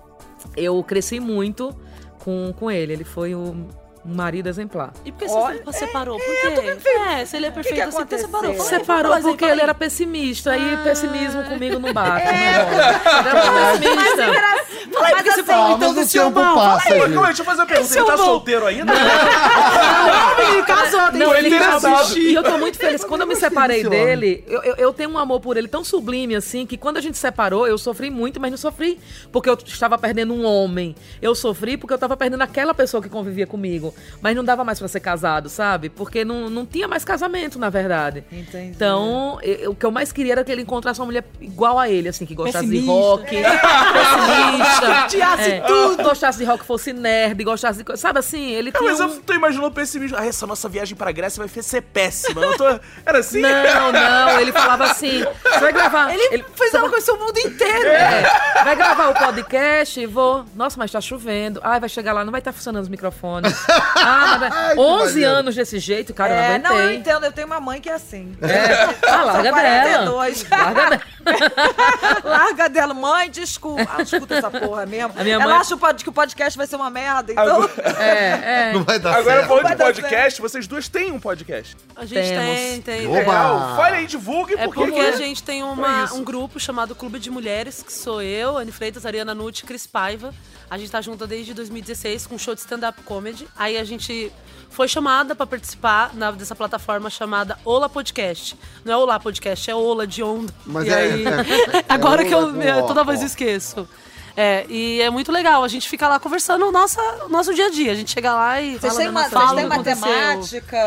[0.56, 1.75] eu cresci muito
[2.21, 2.93] com, com ele.
[2.93, 3.67] Ele foi um,
[4.04, 4.92] um marido exemplar.
[5.04, 6.19] E por que Olha, você separou?
[6.19, 6.88] Por quê?
[7.19, 8.26] É, se ele é perfeito que assim, por que aconteceu?
[8.28, 8.54] separou?
[8.54, 12.25] Fala aí, Separou porque fala ele era pessimista e pessimismo comigo não bate.
[12.26, 13.00] não rola.
[13.21, 14.61] Ele era pessimista.
[15.02, 16.54] Aí, porque você assim, falou Ah, então mas do seu tempo mal.
[16.57, 17.92] passa, aí, deixa eu fazer uma pergunta.
[17.95, 18.25] Ele é tá bom.
[18.25, 18.92] solteiro ainda?
[18.92, 21.90] Não, ele casou, tem Não, ele tem casou.
[21.90, 22.19] casado.
[22.19, 23.04] E eu tô muito feliz.
[23.04, 24.45] Quando eu me separei dele,
[24.78, 27.78] eu tenho um amor por ele tão sublime, assim, que quando a gente separou, eu
[27.78, 28.99] sofri muito, mas não sofri
[29.33, 30.95] porque eu estava perdendo um homem.
[31.21, 33.89] Eu sofri porque eu estava perdendo aquela pessoa que convivia comigo.
[34.20, 35.88] Mas não dava mais pra ser casado, sabe?
[35.88, 38.25] Porque não, não tinha mais casamento, na verdade.
[38.30, 38.68] Entendi.
[38.68, 41.88] Então, eu- o que eu mais queria era que ele encontrasse uma mulher igual a
[41.88, 45.04] ele, assim, que gostasse de rock, pessimista.
[45.04, 46.02] Odiasse é, tudo.
[46.02, 47.97] Gostasse de rock, fosse nerd, gostasse de.
[47.99, 48.50] Sabe assim?
[48.52, 48.90] Ele Não, tinha.
[48.92, 50.16] mas um- eu tô imaginando pessimismo.
[50.18, 52.40] Ah, essa nossa viagem pra Grécia vai ser péssima.
[52.42, 52.64] Eu tô...
[53.04, 53.40] Era assim?
[53.40, 56.12] Não, não, ele falava assim: você vai gravar.
[56.14, 57.88] Ele, fez uma coisa o mundo inteiro.
[57.88, 58.23] É,
[58.64, 60.06] vai gravar o podcast?
[60.06, 60.44] Vou.
[60.54, 61.61] Nossa, mas tá chovendo.
[61.62, 63.54] Ai, vai chegar lá, não vai estar funcionando os microfones.
[63.96, 64.76] Ah, mas vai...
[64.78, 65.30] 11 maneiro.
[65.37, 66.96] anos desse jeito, cara, É, eu não não, eu aguentei.
[66.99, 67.25] entendo.
[67.26, 68.37] Eu tenho uma mãe que é assim.
[68.42, 69.08] É.
[69.08, 70.10] Ah, larga dela.
[70.12, 70.46] 42.
[70.50, 71.02] Larga dela.
[72.25, 72.94] Larga dela.
[72.94, 73.88] Mãe, desculpa.
[73.96, 75.12] Ah, escuta essa porra mesmo.
[75.16, 77.68] A minha Ela mãe- acha que o podcast vai ser uma merda, então...
[78.00, 78.72] É, é.
[78.72, 79.49] Não vai dar Agora, certo.
[79.49, 81.76] falando de podcast, vocês duas têm um podcast.
[81.97, 82.45] A gente Temos.
[82.56, 83.06] tem, tem.
[83.06, 83.19] Oba!
[83.19, 83.76] Legal.
[83.76, 84.80] Fale aí, divulgue, É porque...
[84.80, 88.73] porque a gente tem uma- um grupo chamado Clube de Mulheres, que sou eu, Anne
[88.73, 90.32] Freitas, Ariana Nutti e Cris Paiva.
[90.71, 93.49] A gente tá junta desde 2016 com um show de stand-up comedy.
[93.56, 94.30] Aí a gente
[94.71, 98.56] foi chamada pra participar na- dessa plataforma chamada Ola Podcast.
[98.85, 100.54] Não é Olá Podcast, é Ola de onda.
[100.65, 103.23] Mas E é- aí- é- Agora é que eu Ola toda vez ó.
[103.23, 103.89] eu esqueço.
[104.36, 105.62] É, e é muito legal.
[105.64, 107.93] A gente fica lá conversando o nosso, o nosso dia a dia.
[107.93, 110.78] A gente chega lá e Vocês têm, fala matemática?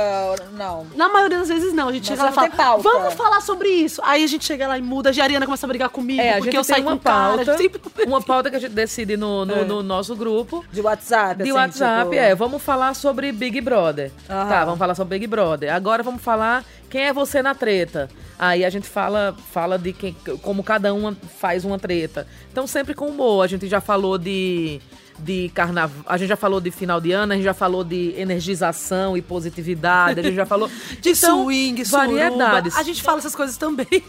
[0.54, 0.88] Não.
[0.96, 1.90] Na maioria das vezes não.
[1.90, 2.84] A gente Mas chega lá e fala, pauta.
[2.84, 4.02] vamos falar sobre isso.
[4.04, 5.10] Aí a gente chega lá e muda.
[5.10, 7.36] A Ariana começa a brigar comigo É, porque eu uma com cara.
[7.38, 7.82] pauta, Sempre...
[8.06, 10.66] uma pauta que a gente decide no, no, no nosso grupo.
[10.72, 12.16] De WhatsApp, De assim, WhatsApp, tipo...
[12.16, 12.36] é.
[12.36, 14.12] Vamos falar sobre Big Brother.
[14.30, 14.50] Aham.
[14.50, 15.74] Tá, vamos falar sobre Big Brother.
[15.74, 18.10] Agora vamos falar quem é você na treta.
[18.38, 22.28] Aí a gente fala, fala de quem, como cada uma faz uma treta.
[22.52, 23.44] Então sempre com humor.
[23.44, 24.82] A gente já falou de
[25.24, 28.14] de carnaval, a gente já falou de final de ano, a gente já falou de
[28.18, 30.70] energização e positividade, a gente já falou
[31.02, 32.08] De Então, swing, suruba.
[32.08, 32.76] variedades.
[32.76, 33.88] A gente fala essas coisas também.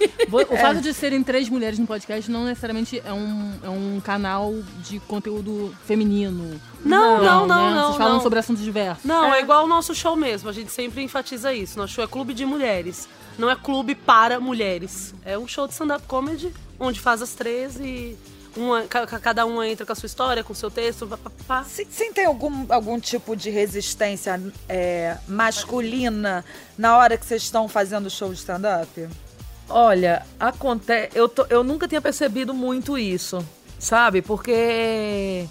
[0.50, 4.54] O fato de serem três mulheres no podcast não necessariamente é um, é um canal
[4.82, 6.60] de conteúdo feminino.
[6.84, 7.74] Não, não, não, né?
[7.76, 8.20] não, Vocês falam não.
[8.22, 9.04] sobre assuntos diversos.
[9.04, 9.40] Não, é.
[9.40, 10.48] igual o nosso show mesmo.
[10.48, 11.78] A gente sempre enfatiza isso.
[11.78, 13.08] Nosso show é clube de mulheres.
[13.38, 15.14] Não é clube para mulheres.
[15.24, 18.16] É um show de stand-up comedy, onde faz as três e
[18.56, 21.06] uma, ca- ca- cada uma entra com a sua história, com o seu texto.
[21.06, 21.64] Pá, pá,
[22.26, 26.44] algum, algum tipo de resistência é, masculina
[26.78, 29.08] na hora que vocês estão fazendo show de stand-up?
[29.68, 31.10] Olha, acontece.
[31.14, 33.44] Eu, tô- eu nunca tinha percebido muito isso,
[33.78, 34.20] sabe?
[34.22, 35.46] Porque.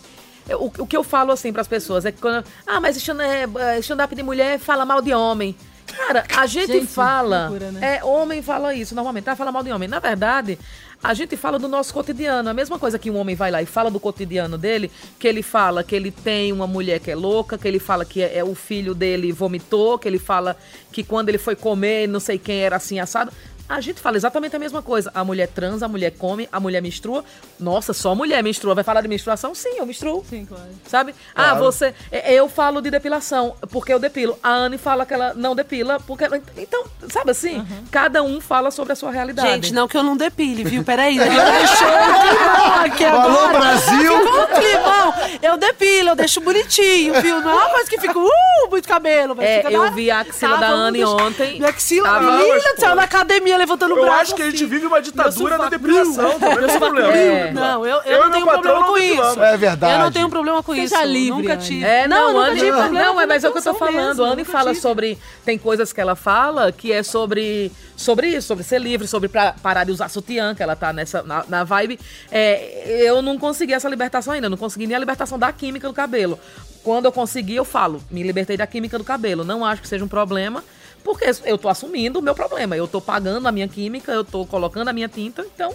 [0.60, 2.46] O, o que eu falo assim pras pessoas é que quando.
[2.68, 5.56] Ah, mas stand- é, stand-up de mulher fala mal de homem.
[5.96, 7.48] Cara, a gente, Gente, fala.
[7.48, 7.98] loucura, né?
[7.98, 9.36] É, homem fala isso normalmente, tá?
[9.36, 9.88] Fala mal de homem.
[9.88, 10.58] Na verdade,
[11.04, 12.50] a gente fala do nosso cotidiano.
[12.50, 15.44] A mesma coisa que um homem vai lá e fala do cotidiano dele, que ele
[15.44, 18.44] fala que ele tem uma mulher que é louca, que ele fala que é, é
[18.44, 20.56] o filho dele vomitou, que ele fala
[20.92, 23.32] que quando ele foi comer, não sei quem era assim assado.
[23.76, 25.12] A gente fala exatamente a mesma coisa.
[25.16, 27.26] A mulher transa, a mulher come, a mulher menstrua.
[27.60, 28.76] Nossa, só mulher menstrua.
[28.76, 29.56] Vai falar de menstruação?
[29.56, 30.24] Sim, eu menstruo.
[30.30, 30.70] Sim, claro.
[30.88, 31.16] Sabe?
[31.36, 31.94] Ah, você.
[32.12, 34.38] é, Eu falo de depilação, porque eu depilo.
[34.44, 36.40] A Anne fala que ela não depila, porque ela.
[36.58, 37.66] Então, sabe assim?
[37.92, 39.50] Cada um fala sobre a sua realidade.
[39.50, 40.84] Gente, não que eu não depile, viu?
[40.84, 41.18] Peraí.
[41.18, 43.60] Deixou o aqui agora.
[43.60, 44.18] Brasil!
[44.20, 45.14] Ficou um climão.
[45.42, 47.42] Eu depilo, eu deixo bonitinho, viu?
[47.42, 49.36] Não é uma coisa que fica, uh, muito cabelo.
[49.36, 51.58] Mas É, fica eu na- vi a axila Tá, da Anne deixar- ontem.
[51.58, 54.22] Minha axila, Tava- menina, na academia levantando o Eu braço.
[54.22, 54.68] acho que a gente assim.
[54.68, 57.14] vive uma ditadura da também não tem problema.
[57.14, 57.52] É.
[57.52, 59.44] Não, eu, eu, Eu não tenho problema não com isso.
[59.44, 59.94] É verdade.
[59.94, 61.06] Eu não tenho problema com Seja isso.
[61.06, 61.84] livre, nunca tive.
[61.84, 64.24] É, não, tive problema não, com é, mas é o que eu tô falando.
[64.24, 65.18] A Anne fala sobre.
[65.46, 69.54] Tem coisas que ela fala que é sobre, sobre isso, sobre ser livre, sobre pra,
[69.54, 72.00] parar de usar sutiã, que ela tá nessa, na, na vibe.
[72.32, 75.94] É, eu não consegui essa libertação ainda, não consegui nem a libertação da química do
[75.94, 76.40] cabelo.
[76.84, 79.44] Quando eu conseguir, eu falo, me libertei da química do cabelo.
[79.44, 80.64] Não acho que seja um problema,
[81.04, 82.76] porque eu tô assumindo o meu problema.
[82.76, 85.74] Eu tô pagando a minha química, eu tô colocando a minha tinta, então.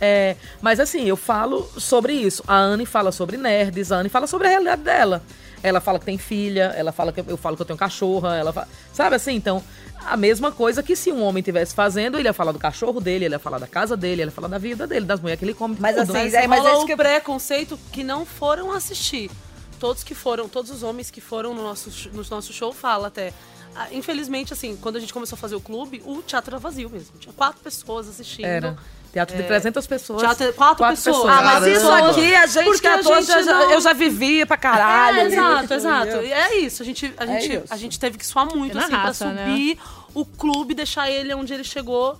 [0.00, 2.42] É, mas assim, eu falo sobre isso.
[2.46, 5.22] A Anne fala sobre nerds, a Anne fala sobre a realidade dela.
[5.62, 8.52] Ela fala que tem filha, ela fala que eu falo que eu tenho cachorra, ela
[8.52, 9.62] fala, sabe assim, então
[10.04, 13.26] a mesma coisa que se um homem tivesse fazendo, ele ia falar do cachorro dele,
[13.26, 15.44] ele ia falar da casa dele, ele ia falar da vida dele, das mulheres que
[15.44, 15.76] ele come.
[15.78, 16.02] Mas tudo.
[16.10, 19.30] assim, Mas, É, mas rola esse o que- preconceito que não foram assistir.
[19.78, 23.32] Todos que foram, todos os homens que foram no nosso, no nosso show fala até.
[23.74, 26.90] Ah, Infelizmente, assim, quando a gente começou a fazer o clube, o teatro era vazio
[26.90, 27.16] mesmo.
[27.18, 28.44] Tinha quatro pessoas assistindo.
[28.46, 28.76] era
[29.12, 30.20] teatro de 300 pessoas.
[30.22, 31.28] Teatro, quatro, pessoas.
[31.28, 31.68] Ah, mas Caramba.
[31.70, 35.18] isso aqui, a gente Porque que a já- não- eu já vivia pra caralho.
[35.18, 36.16] É, exato, exato.
[36.22, 36.82] E É isso.
[36.82, 37.64] A gente, a, É gente, isso.
[37.74, 39.46] a gente teve que suar muito, É assim, raça, pra né?
[39.50, 39.78] subir
[40.14, 42.18] o clube, deixar ele onde ele chegou.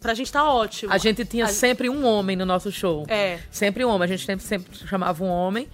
[0.00, 0.90] Pra gente tá ótimo.
[0.90, 3.04] A gente tinha A- sempre um homem no nosso show.
[3.06, 3.38] É.
[3.50, 4.04] Sempre um homem.
[4.04, 5.68] A gente sempre, sempre chamava um homem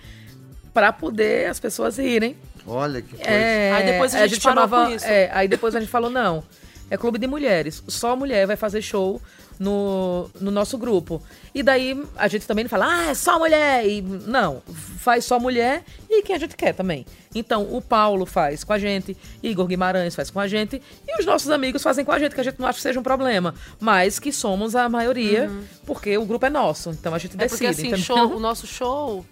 [0.75, 2.37] pra poder as pessoas irem.
[2.67, 3.31] Olha que coisa.
[3.31, 4.87] É, Aí depois a gente parou chamava.
[4.91, 5.05] com isso.
[5.07, 6.43] é, aí depois a gente falou: não,
[6.91, 7.83] é clube de mulheres.
[7.89, 9.21] Só mulher vai fazer show
[9.59, 11.23] no, no nosso grupo.
[11.55, 13.87] E daí a gente também não fala, ah, é só mulher.
[13.87, 14.63] E, não,
[14.99, 17.07] faz só mulher e quem a gente quer também.
[17.35, 21.27] Então, o Paulo faz com a gente, Igor Guimarães faz com a gente, e os
[21.27, 23.55] nossos amigos fazem com a gente, que a gente não acha que seja um problema.
[23.81, 25.51] Mas que somos a maioria,
[25.87, 26.91] porque o grupo é nosso.
[26.91, 27.41] Então a gente Uhum.
[27.43, 27.59] É decide.
[27.59, 28.05] porque assim, entendeu?
[28.05, 29.25] show- o nosso show,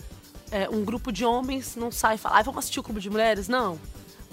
[0.55, 3.11] é, um grupo de homens não sai e fala, ah, vamos assistir o clube de
[3.11, 3.49] mulheres?
[3.49, 3.77] Não.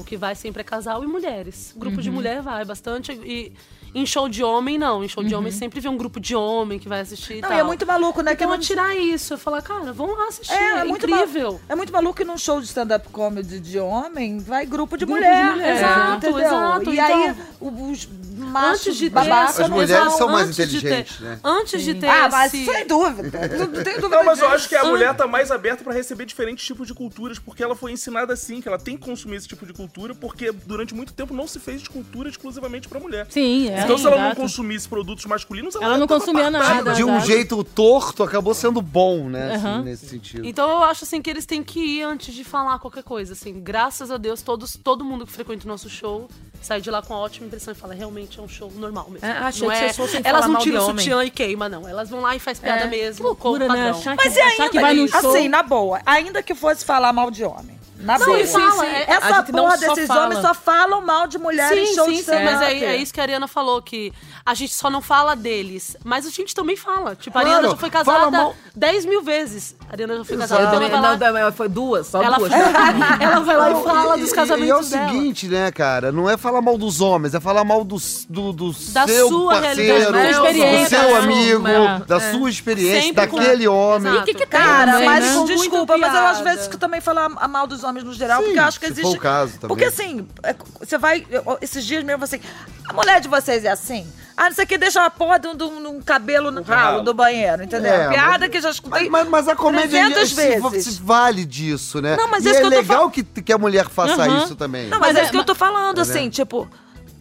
[0.01, 1.73] O que vai sempre é casal e mulheres.
[1.77, 3.11] Grupo de mulher vai bastante.
[3.11, 3.53] E
[3.93, 5.03] em show de homem, não.
[5.03, 7.33] Em show de homem sempre vê um grupo de homem que vai assistir.
[7.37, 7.57] e Não, tal.
[7.57, 8.31] e é muito maluco, né?
[8.35, 9.33] que Então, não eu tirar isso.
[9.33, 10.53] Eu falar, cara, vamos lá assistir.
[10.53, 11.59] É, É, é incrível.
[11.67, 15.19] É muito maluco que num show de stand-up comedy de homem vai grupo de Grupo
[15.19, 15.45] mulher.
[15.45, 15.77] de mulher.
[15.77, 16.39] Exato, entendeu?
[16.39, 16.89] exato.
[16.93, 20.63] E Então, aí os machos Antes de ter As mulheres exato, são mais de ter-
[20.77, 21.39] inteligentes, né?
[21.43, 22.65] Antes de ter Ah, mas esse...
[22.65, 23.39] sem dúvida.
[23.57, 26.25] Não, tenho dúvida Não, mas eu acho que a mulher tá mais aberta pra receber
[26.25, 29.47] diferentes tipos de culturas, porque ela foi ensinada assim, que ela tem que consumir esse
[29.47, 33.27] tipo de cultura, porque durante muito tempo não se fez cultura exclusivamente pra mulher.
[33.29, 33.81] Sim, é.
[33.83, 36.93] Então, se ela não consumisse produtos masculinos, ela, Ela não consumia nada.
[36.93, 37.27] De um exato.
[37.27, 39.55] jeito torto, acabou sendo bom, né?
[39.55, 39.81] assim, Aham.
[39.83, 40.45] nesse sentido.
[40.45, 43.59] Então eu acho assim que eles têm que ir antes de falar qualquer coisa, assim.
[43.61, 46.29] Graças a Deus, todos, todo mundo que frequenta o nosso show
[46.61, 49.25] sai de lá com uma ótima impressão e fala, realmente é um show normal mesmo.
[49.27, 51.87] É, achei não que é, vocês fossem Elas não tiram sutiã e queima, não.
[51.87, 52.87] Elas vão lá e faz piada É.
[52.87, 53.89] mesmo, Loucura, com o né?
[53.89, 55.31] Achar Mas que, e achar que ainda, vai no show.
[55.35, 57.80] assim, na boa, ainda que fosse falar mal de homem.
[58.01, 58.39] Na Não, boa.
[58.39, 60.25] e fala, é- a Essa gente não porra só desses fala.
[60.25, 62.95] homens só falam mal de mulher em Sim, show sim, de sim, mas é, é
[62.97, 64.11] isso que a Ariana falou, que
[64.45, 67.15] a gente só não fala deles, mas a gente também fala.
[67.15, 69.75] Tipo, a Claro, Ariana já foi fala casada mal- 10 mil vezes.
[69.89, 70.49] A Ariana já foi Exato.
[70.49, 72.51] casada, Eu então também, ela vai lá, não, foi duas, só ela, duas.
[73.19, 75.09] ela vai lá e fala e- dos e- casamentos E é o dela.
[75.11, 76.11] seguinte, né, cara?
[76.11, 77.97] Não é falar mal dos homens, é falar mal do,
[78.29, 81.99] do, do Da seu sua parceiro, realidade, da sua do seu amigo, É.
[82.07, 84.11] da sua experiência, Sempre com- daquele homem.
[84.11, 84.25] Exato.
[84.25, 85.33] que que tem Cara, mas né?
[85.35, 88.39] Com desculpa, mas eu às vezes que também falar a mal dos homens no geral,
[88.39, 89.09] Sim, porque eu acho que se existe.
[89.11, 89.67] for o caso também.
[89.67, 91.25] Porque assim, é, você vai.
[91.61, 92.39] Esses dias mesmo assim,
[92.87, 94.07] a mulher de vocês é assim?
[94.37, 96.49] Ah, não sei o que, deixa uma porra de um, de um- de um cabelo
[96.49, 97.93] no ralo do banheiro, entendeu?
[97.93, 99.09] É, Piada mas- que já escutei.
[99.09, 100.85] Mas, mas, a comédia 300 se, vezes.
[100.95, 102.15] se vale disso, né?
[102.15, 104.43] Não, mas e isso é que eu tô legal que, que a mulher faça Aham.
[104.43, 104.87] isso também.
[104.87, 106.67] Não, mas, Mas é é- isso que eu tô falando, assim, tipo.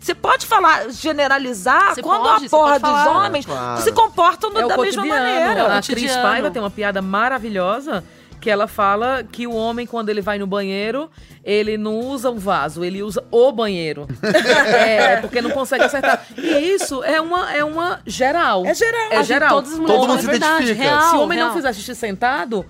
[0.03, 3.27] Você pode falar, generalizar, Você quando pode, a porra dos falar.
[3.27, 3.83] homens Claro.
[3.83, 5.77] se comportam do- É da mesma maneira.
[5.77, 6.17] A Cris.
[6.17, 8.03] Paiva tem uma piada maravilhosa
[8.40, 11.11] que ela fala que o homem, quando ele vai no banheiro,
[11.44, 14.09] ele não usa um vaso, ele usa o banheiro.
[14.74, 16.24] é, porque não consegue acertar.
[16.37, 18.64] E isso é uma, é uma geral.
[18.66, 19.09] É geral.
[19.11, 19.50] É geral.
[19.50, 20.90] todas as mulheres Todo mundo é se verdade, identifica.
[20.90, 21.48] Real, Se o homem real.
[21.48, 22.64] não fizer xixi sentado,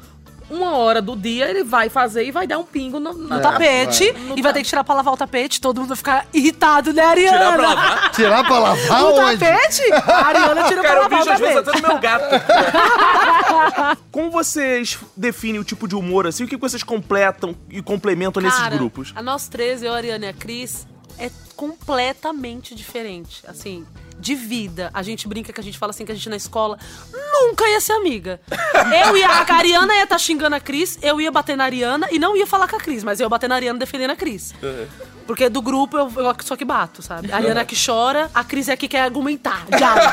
[0.50, 3.40] uma hora do dia ele vai fazer e vai dar um pingo no, no no
[3.40, 4.38] tapete vai.
[4.38, 7.02] e vai ter que tirar pra lavar o tapete, todo mundo vai ficar irritado, né,
[7.04, 7.38] Ariana?
[7.40, 8.10] Tirar pra lavar.
[8.12, 9.38] Tirar pra lavar O onde?
[9.38, 9.82] tapete?
[9.92, 11.68] A Ariana tirou Cara, pra eu lavar o vejo às vezes tapete.
[11.70, 13.98] até no meu gato.
[14.10, 16.44] Como vocês definem o tipo de humor assim?
[16.44, 19.12] O que vocês completam e complementam nesses Cara, grupos?
[19.14, 20.86] A nós três, eu, a Ariana e a Cris,
[21.18, 23.42] é completamente diferente.
[23.46, 23.86] Assim,
[24.20, 24.90] de vida.
[24.92, 26.78] A gente brinca que a gente fala assim que a gente na escola
[27.32, 28.40] nunca ia ser amiga.
[29.04, 32.18] Eu ia, a Ariana ia estar xingando a Cris, eu ia bater na Ariana e
[32.18, 34.54] não ia falar com a Cris, mas eu ia bater na Ariana defendendo a Cris.
[35.30, 37.30] Porque do grupo eu, eu sou que bato, sabe?
[37.30, 40.08] A Ariana é que chora, a Cris é que quer argumentar, diálogo.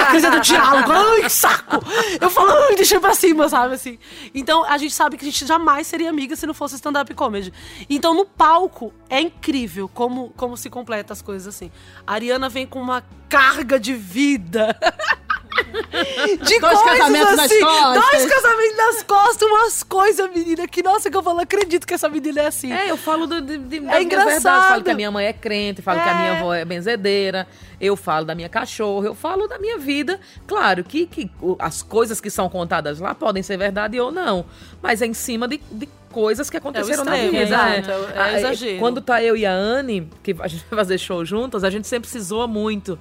[0.00, 1.84] A Cris é do diálogo, ai, saco!
[2.20, 3.98] Eu falo, ai, deixa pra cima, sabe assim?
[4.32, 7.52] Então a gente sabe que a gente jamais seria amiga se não fosse stand-up comedy.
[7.90, 11.68] Então no palco é incrível como, como se completa as coisas assim.
[12.06, 14.78] A Ariana vem com uma carga de vida.
[16.42, 18.04] De Dois casamentos nas assim, costas.
[18.10, 22.08] Dois casamentos nas costas, umas coisas, menina, que nossa, que eu falo, acredito que essa
[22.08, 22.72] menina é assim.
[22.72, 23.90] É, eu falo do, de, de, É verdades.
[23.90, 24.84] Falo engraçado.
[24.84, 26.18] que a minha mãe é crente, falo que a É.
[26.18, 27.46] minha avó é benzedeira.
[27.80, 30.20] Eu falo da minha cachorra, eu falo da minha vida.
[30.46, 34.44] Claro que, que as coisas que são contadas lá podem ser verdade ou não.
[34.80, 37.42] Mas é em cima de, de coisas que aconteceram na extremo, vida.
[37.44, 38.12] exato, né?
[38.14, 38.78] é- é Ah, exagero.
[38.78, 41.88] Quando tá eu e a Anne, que a gente vai fazer show juntas, a gente
[41.88, 42.98] sempre se zoa muito.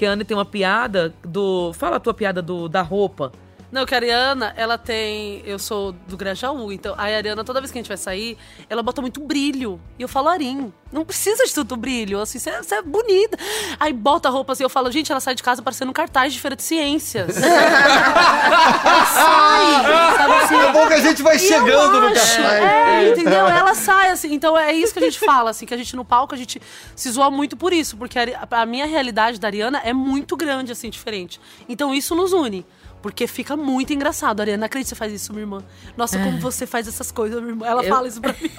[0.00, 1.74] Que a Anne tem uma piada do.
[1.74, 3.30] Fala a tua piada do, da roupa.
[3.72, 5.42] Não, que a Ariana, ela tem.
[5.46, 8.36] Eu sou do Grajaú, então a Ariana, toda vez que a gente vai sair,
[8.68, 9.80] ela bota muito brilho.
[9.98, 13.38] E eu falo, Arim, não precisa de tanto brilho, assim, você é- é bonita.
[13.78, 16.32] Aí bota a roupa assim, eu falo, gente, ela sai de casa parecendo um cartaz
[16.32, 17.36] de feira de ciências.
[17.40, 20.56] ela sai, sabe assim?
[20.56, 22.38] É bom que a gente vai E chegando eu no cartaz.
[22.40, 23.46] É, entendeu?
[23.46, 24.32] Ela sai, assim.
[24.34, 26.60] Então é isso que a gente fala, assim, que a gente no palco, a gente
[26.96, 30.72] se zoa muito por isso, porque a, a minha realidade da Ariana é muito grande,
[30.72, 31.40] assim, diferente.
[31.68, 32.66] Então isso nos une.
[33.02, 34.40] Porque fica muito engraçado.
[34.40, 35.62] Ariana, acredita que você faz isso, minha irmã.
[35.96, 37.66] Nossa, como você faz essas coisas, minha irmã.
[37.66, 38.50] Ela Eu- fala isso pra mim.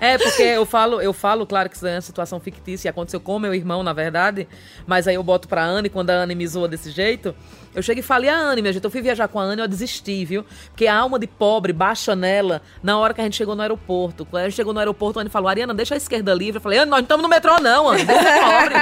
[0.00, 3.20] É, porque eu falo, eu falo, claro que isso é uma situação fictícia e aconteceu
[3.20, 4.48] com meu irmão, na verdade.
[4.86, 7.34] Mas aí eu boto pra Anne, quando a Anne me zoa desse jeito,
[7.74, 9.60] eu chego e falo, e a Anne, minha gente, eu fui viajar com a Anne,
[9.60, 10.44] eu desisti, viu?
[10.68, 14.24] Porque a alma de pobre baixa nela na hora que a gente chegou no aeroporto.
[14.24, 16.56] Quando a gente chegou no aeroporto, a Anne falou, Ariana, deixa a esquerda livre.
[16.56, 18.74] Eu falei, Anne, nós não estamos no metrô, não, Anne, deixa pobre.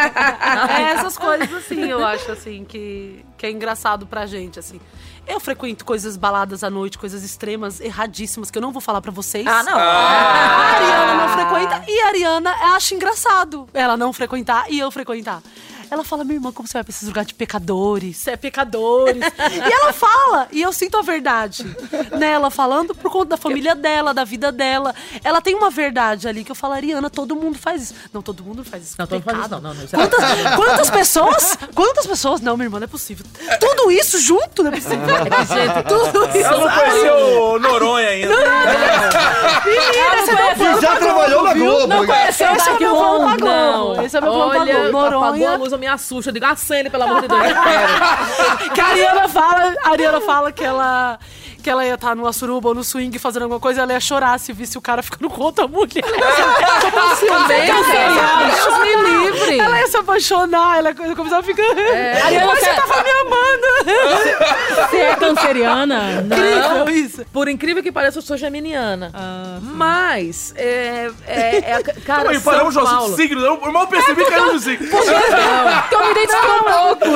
[0.78, 4.80] É essas coisas, assim, eu acho, assim, que, que é engraçado pra gente, assim.
[5.30, 9.12] Eu frequento coisas baladas à noite, coisas extremas, erradíssimas, que eu não vou falar pra
[9.12, 9.46] vocês.
[9.46, 9.78] Ah, não.
[9.78, 15.40] A Ariana não frequenta e a Ariana acha engraçado ela não frequentar e eu frequentar.
[15.90, 18.16] Ela fala, minha irmã, como você vai pra esses lugares de pecadores?
[18.16, 19.22] Você é pecadores.
[19.53, 21.64] e ela fala, e eu sinto a verdade
[22.16, 24.94] nela falando por conta da família dela, da vida dela.
[25.24, 27.94] Ela tem uma verdade ali que eu falo, Ariana, todo mundo faz isso.
[28.12, 28.94] Não, todo mundo faz isso.
[28.98, 31.59] Não, todo mundo faz isso, não, não, não, é Quantas, quantas pessoas?
[31.74, 32.40] Quantas pessoas?
[32.40, 33.26] Não, minha irmã, não é possível.
[33.59, 35.00] Tudo isso junto não é possível.
[35.31, 36.46] É gente, Tudo isso.
[36.46, 38.29] Ela não conheceu Noronha ainda.
[39.64, 41.87] Menina, é meu E plano já trabalhou na Globo.
[41.87, 43.44] Não conheceu Esse é o Dark Globo.
[43.44, 44.05] não.
[44.05, 44.92] Esse é o meu plano.
[44.92, 45.59] Noronha.
[45.80, 46.28] Me assusto.
[46.28, 47.40] Eu digo, acende, pelo amor de Deus.
[48.74, 51.18] Que a Ariana fala, a Ariana fala que ela,
[51.60, 54.38] que ela ia estar numa suruba ou no swing fazendo alguma coisa, ela ia chorar
[54.40, 55.88] se visse o cara ficando com outra mulher.
[57.20, 58.96] Também, Deus me
[59.30, 59.58] livre.
[59.58, 61.62] Ela ia se apaixonar, ela ia começar a ficar.
[62.24, 64.90] Ariana, Você- você tava me amando.
[64.90, 66.00] Você é canceriana?
[66.26, 67.24] Incrível isso.
[67.32, 69.12] Por incrível que pareça, eu sou geminiana.
[69.62, 73.16] Mas, é, é, é cara, Calma aí, São paramos assunto Paulo.
[73.16, 73.40] signo.
[73.44, 74.88] Eu mal percebi que era no signo.
[74.88, 77.06] Porque eu me identifiquei um pouco.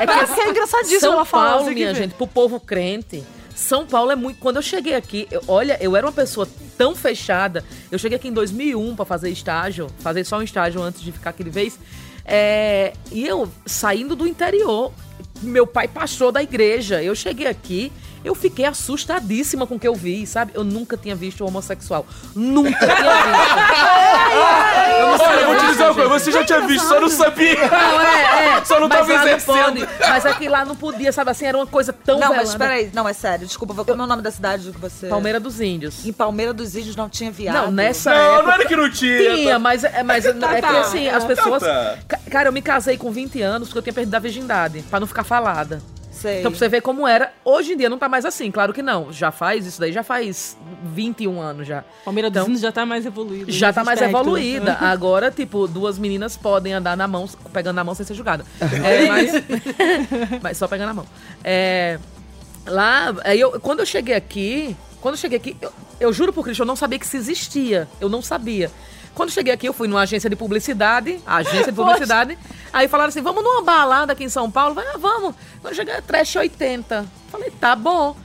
[0.00, 1.50] É que é engraçadíssimo São ela fala.
[1.50, 3.21] Paulo, que minha gente, pro povo crente.
[3.54, 4.38] São Paulo é muito.
[4.38, 7.64] Quando eu cheguei aqui, eu- olha, eu era uma pessoa tão fechada.
[7.90, 11.30] Eu cheguei aqui em 2001 pra fazer estágio, fazer só um estágio antes de ficar
[11.30, 11.78] aqui de vez.
[12.24, 14.92] É, e eu saindo do interior,
[15.42, 17.02] meu pai pastor da igreja.
[17.02, 17.92] Eu cheguei aqui,
[18.24, 20.52] eu fiquei assustadíssima com o que eu vi, sabe?
[20.54, 22.06] Eu nunca tinha visto um homossexual.
[22.34, 24.72] Nunca tinha visto.
[24.92, 26.08] eu não Olha, eu vou te dizer uma coisa.
[26.10, 27.54] Você já tinha visto, só não sabia.
[27.68, 28.64] Não, é, é.
[28.64, 29.46] Só não mas tava lá exercendo.
[29.46, 29.88] pode.
[30.00, 31.46] Mas aqui lá não podia, sabe assim?
[31.46, 32.58] Era uma coisa tão Não, mas velada.
[32.58, 32.90] peraí.
[32.92, 33.46] Não, é sério.
[33.46, 35.08] Desculpa, como é o nome da cidade que você...
[35.08, 36.04] Palmeira dos Índios.
[36.06, 37.54] Em Palmeira dos Índios não tinha viado.
[37.54, 38.42] Não, nessa Não, época...
[38.42, 39.34] não era que não tinha.
[39.34, 40.44] Tinha, mas, é, mas é que
[40.76, 41.62] assim, as pessoas...
[41.62, 41.98] tá.
[42.06, 45.00] Ca- Cara, eu me casei com 20 anos porque eu tinha perdido a virgindade, pra
[45.00, 45.82] não ficar falada.
[46.22, 46.38] Sei.
[46.38, 48.80] Então, pra você ver como era, hoje em dia não tá mais assim, claro que
[48.80, 49.12] não.
[49.12, 51.84] Já faz, isso daí já faz 21 anos já.
[52.04, 53.50] Palmeira dos Então, Índios já tá mais evoluída.
[53.50, 54.16] Já tá mais aspecto.
[54.20, 54.74] evoluída.
[54.80, 58.44] Agora, tipo, duas meninas podem andar na mão, pegando na mão sem ser julgada.
[58.82, 59.32] É, mas,
[60.42, 61.06] mas só pegando na mão.
[61.44, 61.98] É,
[62.66, 66.44] lá, aí eu, quando eu cheguei aqui, quando eu cheguei aqui, eu, eu juro por
[66.44, 67.88] Cristo, eu não sabia que isso existia.
[68.00, 68.70] Eu não sabia.
[69.14, 72.38] Quando cheguei aqui, eu fui numa agência de publicidade, agência de publicidade.
[72.72, 74.74] aí falaram assim: vamos numa balada aqui em São Paulo?
[74.74, 75.34] Vai, ah, vamos.
[75.60, 77.06] Quando cheguei, trash 80.
[77.30, 78.16] Falei, tá bom.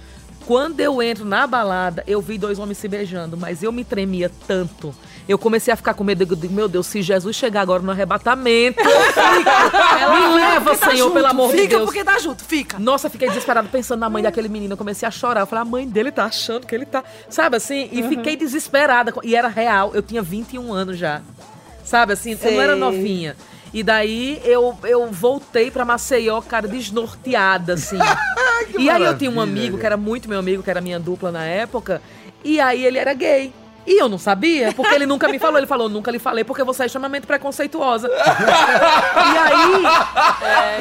[0.45, 4.32] Quando eu entro na balada, eu vi dois homens se beijando, mas eu me tremia
[4.47, 4.95] tanto.
[5.27, 6.23] Eu comecei a ficar com medo.
[6.23, 11.13] Eu digo, meu Deus, se Jesus chegar agora no arrebatamento, me leva, tá Senhor, junto,
[11.13, 11.85] pelo amor de Fica Deus.
[11.85, 12.79] porque tá junto, fica.
[12.79, 14.73] Nossa, fiquei desesperada pensando na mãe daquele menino.
[14.73, 15.41] Eu comecei a chorar.
[15.41, 17.03] Eu falei, a mãe dele tá achando que ele tá.
[17.29, 17.89] Sabe assim?
[17.91, 19.13] E fiquei desesperada.
[19.23, 19.91] E era real.
[19.93, 21.21] Eu tinha 21 anos já.
[21.83, 22.37] Sabe assim?
[22.41, 22.79] Eu não era Sei.
[22.79, 23.35] novinha.
[23.73, 27.97] E daí eu, eu voltei pra Maceió, cara, desnorteada, assim.
[28.79, 31.31] e aí eu tinha um amigo que era muito meu amigo, que era minha dupla
[31.31, 32.01] na época,
[32.43, 33.53] e aí ele era gay.
[33.88, 35.58] E eu não sabia, porque ele nunca me falou.
[35.58, 38.10] Ele falou, nunca lhe falei, porque você é extremamente preconceituosa.
[38.10, 39.86] e aí.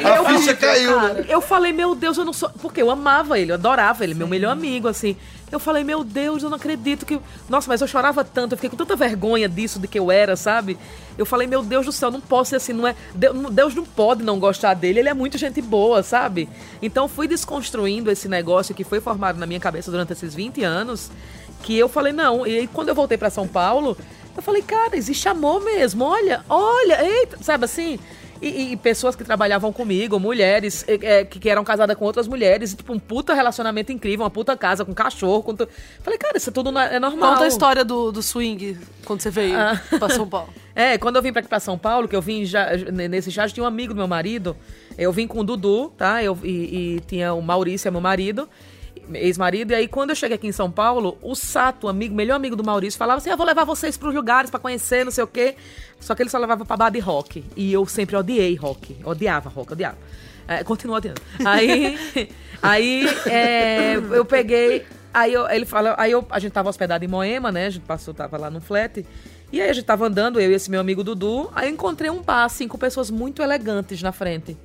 [0.05, 1.25] A eu ficha caiu, né?
[1.29, 2.51] eu falei, meu Deus, eu não sou.
[2.61, 5.16] Porque eu amava ele, eu adorava ele, meu melhor amigo, assim.
[5.53, 7.21] Eu falei, meu Deus, eu não acredito que.
[7.49, 10.35] Nossa, mas eu chorava tanto, eu fiquei com tanta vergonha disso, de que eu era,
[10.35, 10.77] sabe?
[11.16, 12.97] Eu falei, meu Deus do céu, não posso ser assim, não é.
[13.14, 16.49] Deus, Deus não pode não gostar dele, ele é muito gente boa, sabe?
[16.83, 21.12] Então fui desconstruindo esse negócio que foi formado na minha cabeça durante esses 20 anos,
[21.66, 22.46] que eu falei, não.
[22.46, 23.96] E aí, quando eu voltei pra São Paulo,
[24.37, 27.98] eu falei, cara, existe amor mesmo, olha, olha, eita, sabe assim?
[28.40, 32.72] E, e- pessoas que trabalhavam comigo, mulheres eh, que, que eram casadas com outras mulheres,
[32.72, 35.42] e, tipo, um puta relacionamento incrível, uma puta casa com cachorro.
[35.42, 35.66] Com tu...
[36.02, 37.33] Falei, cara, isso é tudo na- é normal.
[37.33, 39.81] Conta a história do, do swing quando você veio Ah.
[39.98, 40.48] pra São Paulo.
[40.79, 43.48] É, quando eu vim pra aqui pra São Paulo, que eu vim já nesse já
[43.48, 44.55] tinha um amigo do meu marido.
[44.98, 46.22] Eu vim com o Dudu, tá?
[46.22, 48.46] Eu, e, e tinha o Maurício, é meu marido,
[49.14, 49.73] ex-marido.
[49.73, 52.64] E aí, quando eu cheguei aqui em São Paulo, o Sato, amigo, melhor amigo do
[52.64, 55.55] Maurício, falava assim: ah, vou levar vocês pros lugares pra conhecer, não sei o quê.
[56.01, 57.45] Só que ele só levava pra bar de rock.
[57.57, 58.97] E eu sempre odiei rock.
[59.05, 59.97] Odiava rock, odiava.
[60.49, 61.21] É, continuo odiando.
[61.45, 61.99] Aí,
[62.62, 64.85] aí é, eu peguei.
[65.12, 67.66] Aí eu- ele fala, aí eu, a gente tava hospedado em Moema, né?
[67.66, 69.05] A gente passou, tava lá no flat.
[69.53, 71.51] E aí a gente tava andando, eu e esse meu amigo Dudu.
[71.55, 74.57] Aí eu encontrei um bar, assim, com pessoas muito elegantes na frente.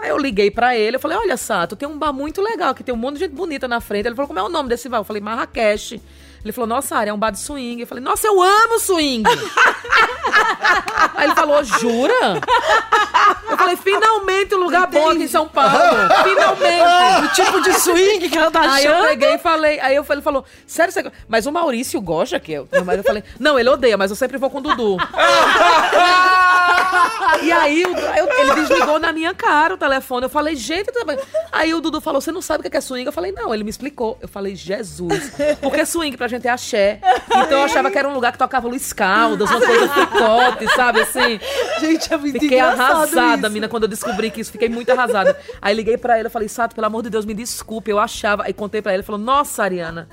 [0.00, 2.82] Aí eu liguei pra ele, eu falei, olha, Sato, tem um bar muito legal, que
[2.82, 4.06] tem um monte de gente bonita na frente.
[4.06, 4.98] Ele falou, como é o nome desse bar?
[4.98, 6.00] Eu falei, Marrakech.
[6.44, 7.80] Ele falou, nossa, área é um bar de swing.
[7.82, 9.22] Eu falei, nossa, eu amo swing!
[11.16, 12.40] Aí ele falou, jura?
[13.50, 15.70] Eu falei, finalmente um lugar bom aqui em São Paulo.
[16.24, 16.80] Finalmente!
[17.20, 19.08] O tipo de swing que ela tá Aí eu achando.
[19.08, 21.10] peguei e falei, aí eu falei, ele falou, sério, você...
[21.28, 22.68] mas o Maurício gosta que eu.
[22.84, 24.96] Mas eu falei, não, ele odeia, mas eu sempre vou com o Dudu.
[27.42, 30.24] e aí o- eu- ele desligou na minha cara o telefone.
[30.24, 31.18] Eu falei, gente, tá bem.
[31.52, 33.06] aí o Dudu falou, você não sabe o que é swing?
[33.06, 34.18] Eu falei, não, ele me explicou.
[34.20, 35.32] Eu falei, Jesus.
[35.60, 37.00] Porque swing pra gente é axé.
[37.26, 41.00] Então eu achava que era um lugar que tocava Luiz Caldas, uma coisa fricote, sabe
[41.00, 41.40] assim?
[41.80, 43.50] Gente, é muito Fiquei arrasada, isso.
[43.50, 44.52] mina, quando eu descobri que isso.
[44.52, 45.36] Fiquei muito arrasada.
[45.60, 47.90] Aí liguei pra ele, eu falei, Sato, pelo amor de Deus, me desculpe.
[47.90, 48.44] Eu achava.
[48.44, 50.08] Aí contei pra ele falou, nossa, Ariana.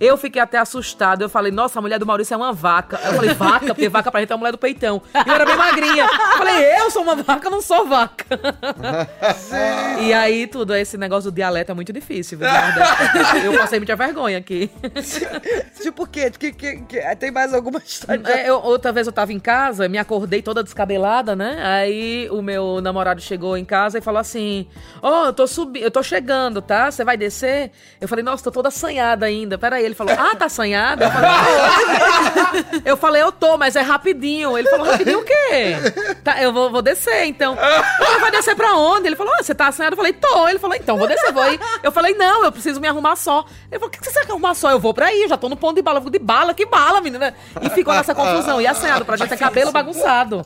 [0.00, 1.22] Eu fiquei até assustada.
[1.24, 2.98] Eu falei, nossa, a mulher do Maurício é uma vaca.
[3.04, 3.66] Eu falei, vaca?
[3.66, 5.02] Porque vaca pra gente é uma mulher do peitão.
[5.14, 6.04] E eu era bem magrinha.
[6.04, 8.24] Eu falei, eu sou uma vaca, não sou vaca.
[10.00, 12.48] e aí, tudo, esse negócio do dialeto é muito difícil, viu?
[12.50, 13.44] Nordeste?
[13.46, 14.70] Eu passei muita vergonha aqui.
[15.82, 16.30] Tipo o quê?
[16.30, 18.22] Que, que, que- tem mais alguma história?
[18.26, 21.58] É, eu- outra vez eu tava em casa, me acordei toda descabelada, né?
[21.64, 24.66] Aí o meu namorado chegou em casa e falou assim:
[25.02, 26.90] Ó, eu tô subindo, eu tô chegando, tá?
[26.90, 27.70] Você vai descer?
[28.00, 29.58] Eu falei, nossa, tô toda assanhada ainda.
[29.58, 31.04] Peraí, ele falou, ah, tá assanhada?
[31.04, 34.56] Eu falei, "Tô." eu falei, eu tô, mas é rapidinho.
[34.56, 35.76] Ele falou, rapidinho o quê?
[36.24, 37.54] Tá, eu vou, vou descer, então.
[37.54, 39.06] Eu falei, vai descer pra onde?
[39.06, 39.94] Ele falou, ah, você tá assanhada?
[39.94, 40.48] Eu falei, tô.
[40.48, 41.58] Ele falou, então, vou descer, vou aí.
[41.82, 43.44] Eu falei, não, eu preciso me arrumar só.
[43.70, 44.70] Ele falou, o que você quer arrumar só?
[44.70, 46.00] Eu vou pra aí, eu já tô no ponto de bala.
[46.04, 47.34] Eu de bala, que bala, menina.
[47.60, 48.60] E ficou nessa confusão.
[48.60, 50.44] E assanhado, pra gente é cabelo bagunçado.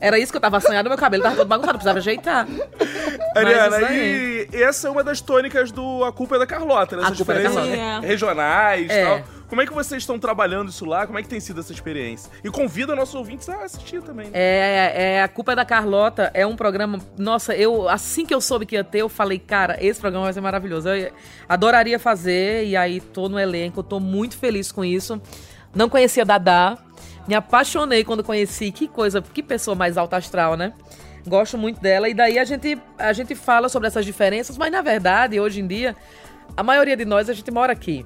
[0.00, 2.46] Era isso que eu tava assanhado, meu cabelo tava todo bagunçado, precisava ajeitar.
[3.34, 7.02] Ariana, e essa é uma das tônicas do A Culpa é da Carlota, né?
[7.02, 8.06] A Essas Culpa é da diferenças Carlota.
[8.06, 9.04] regionais e É.
[9.04, 9.22] tal.
[9.48, 11.06] Como é que vocês estão trabalhando isso lá?
[11.06, 12.30] Como é que tem sido essa experiência?
[12.44, 14.26] E convida nossos ouvintes a assistir também.
[14.26, 14.32] né?
[14.34, 16.98] É, é, a culpa é da Carlota é um programa.
[17.16, 20.34] Nossa, eu assim que eu soube que ia ter, eu falei, cara, esse programa vai
[20.34, 20.90] ser maravilhoso.
[20.90, 21.10] Eu
[21.48, 25.20] adoraria fazer, e aí tô no elenco, tô muito feliz com isso.
[25.74, 26.76] Não conhecia Dadá,
[27.28, 28.72] me apaixonei quando conheci.
[28.72, 30.72] Que coisa, que pessoa mais alta astral, né?
[31.26, 32.08] Gosto muito dela.
[32.08, 35.66] E daí a gente, a gente fala sobre essas diferenças, mas na verdade, hoje em
[35.66, 35.94] dia,
[36.56, 38.04] a maioria de nós, a gente mora aqui.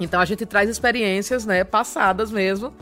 [0.00, 2.74] Então a gente traz experiências, né, passadas mesmo.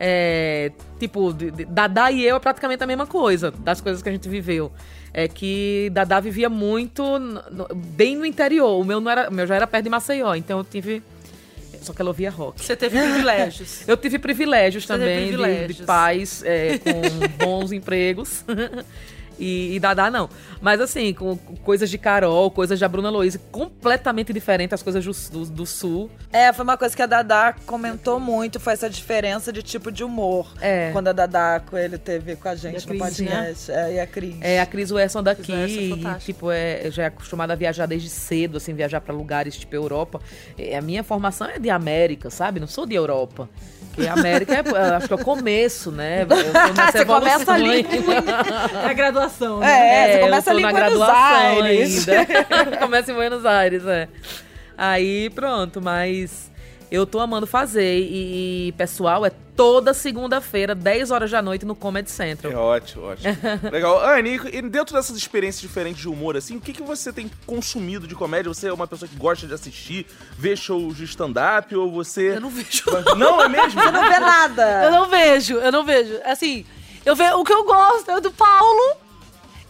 [0.00, 4.28] É, tipo, Dadá e eu é praticamente a mesma coisa, das coisas que a gente
[4.28, 4.70] viveu.
[5.12, 8.78] É que Dadá vivia muito no- bem no interior.
[8.78, 11.02] O meu não era, o meu já era perto de Maceió, então eu tive.
[11.88, 12.62] Só que ela ouvia rock.
[12.62, 13.82] Você teve privilégios.
[13.88, 15.86] Eu tive privilégios Você também de- De, privilégios.
[15.86, 18.44] pais é, com bons empregos.
[19.38, 20.28] E, e Dadá não.
[20.60, 25.04] Mas assim, com, com coisas de Carol, coisas da Bruna Luiz, completamente diferente as coisas
[25.04, 26.10] do, do, do sul.
[26.32, 30.02] É, foi uma coisa que a Dadá comentou muito, foi essa diferença de tipo de
[30.02, 30.52] humor.
[30.60, 30.90] É.
[30.92, 33.30] Quando a Dadá com ele teve com a gente a no Cris, né?
[33.30, 33.70] podcast.
[33.70, 34.36] É, e a Cris.
[34.40, 36.32] É, a Cris Wesson daqui, é e, fantástica.
[36.32, 40.20] tipo, é, já é acostumada a viajar desde cedo, assim, viajar pra lugares tipo Europa.
[40.56, 42.60] E a minha formação é de América, sabe?
[42.60, 43.48] Não sou de Europa.
[43.98, 46.24] Porque a América é, acho que é o começo, né?
[46.92, 47.86] Você começa evolução ali.
[48.84, 49.66] É a graduação, né?
[49.66, 52.08] É, você eu começa tô ali na graduação Aires.
[52.08, 52.76] ainda.
[52.78, 54.08] Começa em Buenos Aires, é.
[54.76, 56.48] Aí, pronto, mas
[56.90, 61.74] Eu tô amando fazer e, e, pessoal, é toda segunda-feira, 10 horas da noite no
[61.74, 62.52] Comedy Central.
[62.52, 63.36] É ótimo, ótimo.
[63.70, 64.00] Legal.
[64.08, 68.06] Anne, e dentro dessas experiências diferentes de humor, assim, o que, que você tem consumido
[68.06, 68.48] de comédia?
[68.54, 70.06] Você é uma pessoa que gosta de assistir,
[70.38, 72.36] ver shows de stand-up, ou você...
[72.36, 72.84] Eu não vejo.
[73.16, 73.68] Não, é mesmo?
[73.82, 74.84] Você não vê nada.
[74.84, 76.20] Eu não vejo, eu não vejo.
[76.24, 76.64] Assim,
[77.04, 78.96] eu vejo o que eu gosto é do Paulo,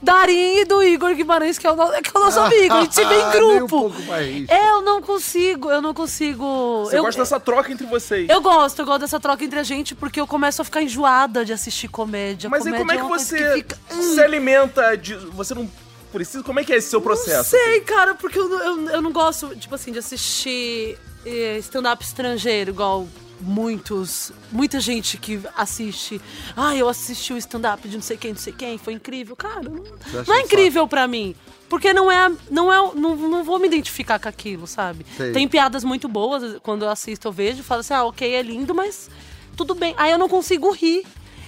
[0.01, 2.75] Darim e do Igor Guimarães, que é o, no- que é o nosso amigo.
[2.75, 3.69] A gente se vê em um grupo.
[3.69, 4.47] pouco mais.
[4.49, 6.85] eu não consigo, eu não consigo.
[6.85, 8.29] Você eu, gosta dessa troca entre vocês.
[8.29, 11.45] Eu gosto, eu gosto dessa troca entre a gente, porque eu começo a ficar enjoada
[11.45, 12.49] de assistir comédia.
[12.49, 15.15] Mas aí comédia como é que uma coisa você fica- se alimenta de...
[15.17, 15.69] Você não
[16.13, 16.45] precisa...
[16.45, 17.55] Como é que é esse seu processo?
[17.57, 20.97] Não sei, cara, porque eu, não- eu, eu não gosto, tipo assim, de assistir
[21.27, 23.07] eh, stand-up estrangeiro, igual
[23.41, 26.21] muitos, muita gente que assiste.
[26.57, 29.37] Ah, eu assisti o stand-up de não sei quem, não sei quem, foi incrível.
[29.37, 29.85] Cara, não,
[30.35, 31.35] é um incrível pra mim.
[31.69, 35.05] Porque não é, não é, não, não vou me identificar com aquilo, sabe?
[35.17, 35.33] Sei.
[35.33, 38.75] Tem piadas muito boas, quando eu assisto eu vejo, falo assim, ah, ok, é lindo,
[38.75, 39.11] mas
[39.57, 39.95] tudo bem.
[39.99, 41.05] Aí eu não consigo rir.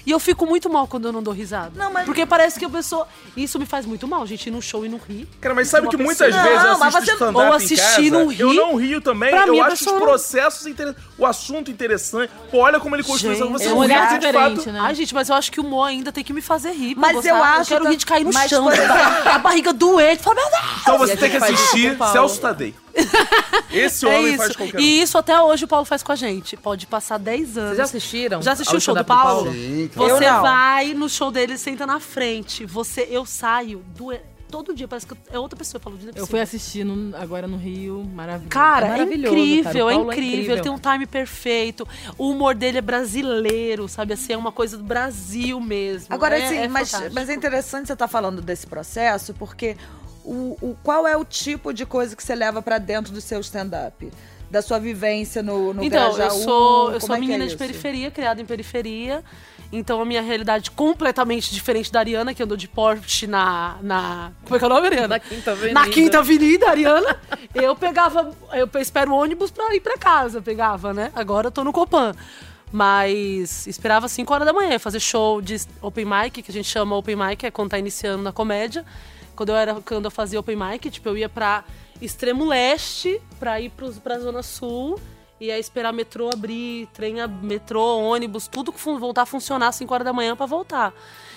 [0.06, 1.72] E eu fico muito mal quando eu não dou risada.
[1.74, 3.06] Não, mas- Porque parece que a pessoa.
[3.36, 5.28] Isso me faz muito mal, gente, ir num show e não rir.
[5.40, 8.02] Cara, mas sabe que pessoa- muitas Não, vezes eu mas assisto você- stand-up ou assistir
[8.04, 8.40] e não rir.
[8.40, 12.30] Eu não rio também, Pra eu acho os não- processos interessantes, o assunto interessante.
[12.50, 13.36] Pô, olha como ele construiu.
[13.36, 14.72] Gente, Você é um não olhar diferente, fato...
[14.72, 14.78] né?
[14.82, 16.94] Ai, gente, mas eu acho que o humor ainda tem que me fazer rir.
[16.96, 17.28] Mas gostar.
[17.30, 18.66] eu acho Eu quero que- rir de cair no mas, chão.
[19.26, 20.18] a barriga doer.
[20.18, 20.64] Fala, meu Deus!
[20.82, 21.96] Então você tem que assistir.
[22.12, 22.74] Celso Tadei.
[23.72, 24.38] Esse É homem isso.
[24.38, 24.80] faz qualquer um.
[24.80, 26.56] E isso até hoje o Paulo faz com a gente.
[26.56, 27.68] Pode passar 10 anos.
[27.68, 28.42] Vocês já assistiram?
[28.42, 29.52] Já assistiu o show do stand-up Paulo?
[29.52, 30.14] Sim, claro.
[30.14, 32.64] Você vai no show dele, senta na frente.
[32.66, 34.22] Você, eu saio doer.
[34.50, 35.78] Todo dia parece que é outra pessoa.
[35.78, 38.48] Eu falo, "Não é Eu possível." fui assistir no- agora no Rio, maravilhoso.
[38.50, 39.78] Cara, é, maravilhoso, incrível, cara.
[39.78, 40.54] é O Paulo incrível.
[40.56, 41.86] Ele tem um time perfeito.
[42.18, 44.12] O humor dele é brasileiro, sabe?
[44.14, 46.08] Assim, é uma coisa do Brasil mesmo.
[46.12, 49.76] Agora, é, assim, é mas, mas é interessante você estar falando desse processo, porque
[50.24, 53.40] o, o- qual é o tipo de coisa que você leva pra dentro do seu
[53.40, 54.10] stand-up?
[54.50, 56.42] Da sua vivência no, no Então, eu Grajaú?
[56.42, 59.22] sou, eu sou é que é menina de periferia, criada em periferia.
[59.72, 63.76] Então a minha realidade é completamente diferente da Ariana, que andou de Porsche na.
[63.80, 65.06] na como é que é o nome, Ariana?
[65.06, 65.74] Na Quinta Avenida.
[65.80, 67.16] Na Quinta Avenida, Ariana.
[67.54, 68.34] eu pegava.
[68.52, 71.12] Eu espero o ônibus pra ir pra casa, eu pegava, né?
[71.14, 72.12] Agora eu tô no Copan.
[72.72, 76.96] Mas esperava 5 horas da manhã, fazer show de open mic, que a gente chama
[76.96, 78.84] open mic, é quando tá iniciando na comédia.
[79.40, 81.64] Quando eu era quando eu fazia open mic, tipo, eu ia pra
[81.98, 85.00] extremo leste pra ir pros, pra zona sul.
[85.40, 90.04] E aí esperar metrô abrir, trem, metrô, ônibus, tudo voltar a funcionar às 5 horas
[90.04, 90.92] da manhã pra voltar.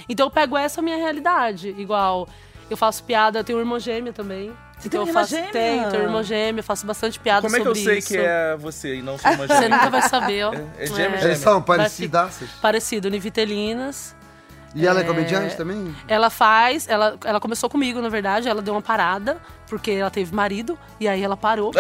[0.10, 1.70] Então eu pego essa minha realidade.
[1.78, 2.28] Igual,
[2.70, 4.52] eu faço piada, eu tenho irmã gêmea também.
[4.78, 5.52] Você então tem eu faço, gêmea?
[5.52, 8.08] Tenho, tenho irmã gêmea, eu faço bastante piada Como é que eu sobre sei isso.
[8.10, 9.78] que é você e não sua irmã Você gêmea?
[9.78, 10.54] nunca vai saber, ó.
[10.78, 12.38] É gêmea, Eles são parecidas.
[12.62, 14.14] Parecido, Univitelinas.
[14.76, 15.96] E ela é comediante também?
[16.08, 20.34] Ela faz, ela, ela começou comigo, na verdade, ela deu uma parada, porque ela teve
[20.34, 21.72] marido, e aí ela parou.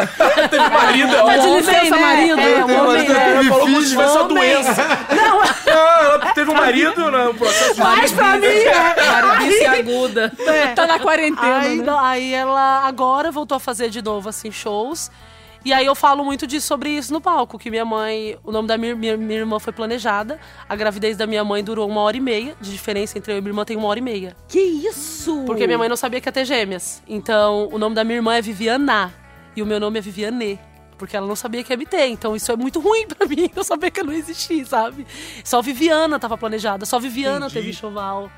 [0.49, 1.11] Teve marido.
[1.11, 2.01] Tá de licença, né?
[2.01, 2.39] marido?
[2.39, 3.31] É, É, um homem, né?
[3.31, 4.75] Ela falou como se tivesse uma doença.
[5.15, 5.41] Não,
[5.73, 9.11] Ah, ela teve um marido no processo de mas pra mim é.
[9.11, 10.31] Maridice aguda.
[10.75, 11.95] Tá na quarentena, Aí, né?
[11.99, 15.09] aí ela agora voltou a fazer de novo, assim, shows.
[15.65, 18.67] E aí eu falo muito disso sobre isso no palco, que minha mãe, o nome
[18.67, 20.37] da minha, minha, minha irmã foi planejada.
[20.67, 23.41] A gravidez da minha mãe durou uma hora e meia, de diferença entre eu e
[23.41, 24.35] minha irmã tem uma hora e meia.
[24.47, 25.43] Que isso?
[25.45, 27.01] Porque minha mãe não sabia que ia ter gêmeas.
[27.07, 29.13] Então, o nome da minha irmã é Viviana
[29.55, 30.59] e o meu nome é Viviane.
[30.97, 32.07] Porque ela não sabia que ia me ter.
[32.07, 35.07] Então, isso é muito ruim pra mim, eu saber que eu não existi, sabe?
[35.45, 37.53] Só Viviana tava planejada, só Viviana Entendi.
[37.53, 38.29] teve enxoval.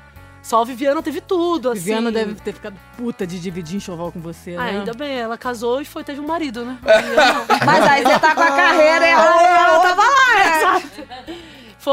[0.46, 1.80] Só Viviana teve tudo, assim.
[1.80, 4.70] Viviana deve ter ficado puta de dividir enxoval com você, Ah, né?
[4.78, 6.78] ainda bem, ela casou e foi, teve um marido, né?
[7.66, 9.12] Mas aí você tá com a carreira e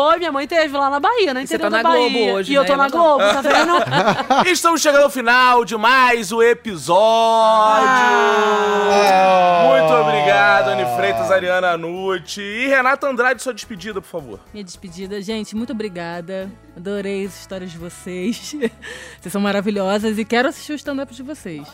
[0.03, 1.45] Foi, minha mãe teve lá na Bahia, né?
[1.45, 2.09] você tá na Bahia.
[2.09, 2.67] Globo hoje, E eu né?
[2.67, 3.71] tô na Globo, tá vendo?
[4.51, 7.87] Estamos chegando ao final de mais um episódio.
[9.69, 14.39] Muito obrigado, Anne Freitas, Ariana Nucci e Renata Andrade, sua despedida, por favor.
[14.53, 15.21] Minha despedida.
[15.21, 16.51] Gente, muito obrigada.
[16.75, 18.53] Adorei as histórias de vocês.
[19.21, 21.65] vocês são maravilhosas e quero assistir o stand-up de vocês.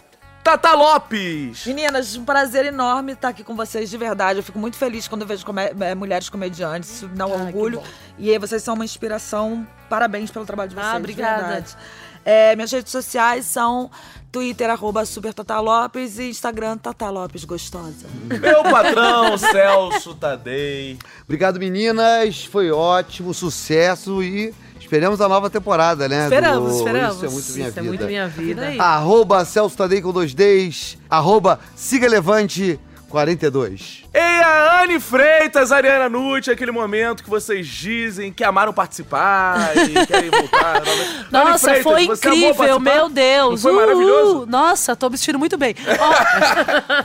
[0.41, 1.65] Tata Lopes.
[1.67, 4.39] Meninas, um prazer enorme estar aqui com vocês, de verdade.
[4.39, 7.33] Eu fico muito feliz quando eu vejo come- eh, mulheres comediantes, isso me dá um
[7.33, 7.83] Ah, que orgulho.
[8.19, 9.65] E aí, vocês são uma inspiração.
[9.89, 11.65] Parabéns pelo trabalho de vocês, Ah, obrigada.
[12.25, 13.89] É, minhas redes sociais são
[14.31, 18.05] Twitter, arroba Super Tata Lopes e Instagram, Tata Lopes Gostosa.
[18.25, 20.99] Meu patrão, Celso Tadei.
[21.23, 22.43] Obrigado, meninas.
[22.45, 26.25] Foi ótimo, sucesso e esperamos a nova temporada, né?
[26.25, 27.15] Esperamos, do esperamos.
[27.15, 27.87] Isso é muito minha Isso é vida.
[27.87, 28.83] muito minha Vida.
[28.83, 30.97] Arroba Celso Tadei com dois Ds.
[31.09, 32.77] Arroba Siga Levante
[33.09, 34.03] 42.
[34.13, 40.05] E a Anne Freitas, Ariana Nucci, aquele momento que vocês dizem que amaram participar e
[40.07, 40.81] querem voltar.
[41.31, 43.63] Nossa, Freitas, foi incrível, meu Deus.
[43.63, 44.45] Não foi maravilhoso?
[44.45, 45.75] Nossa, tô me sentindo muito bem.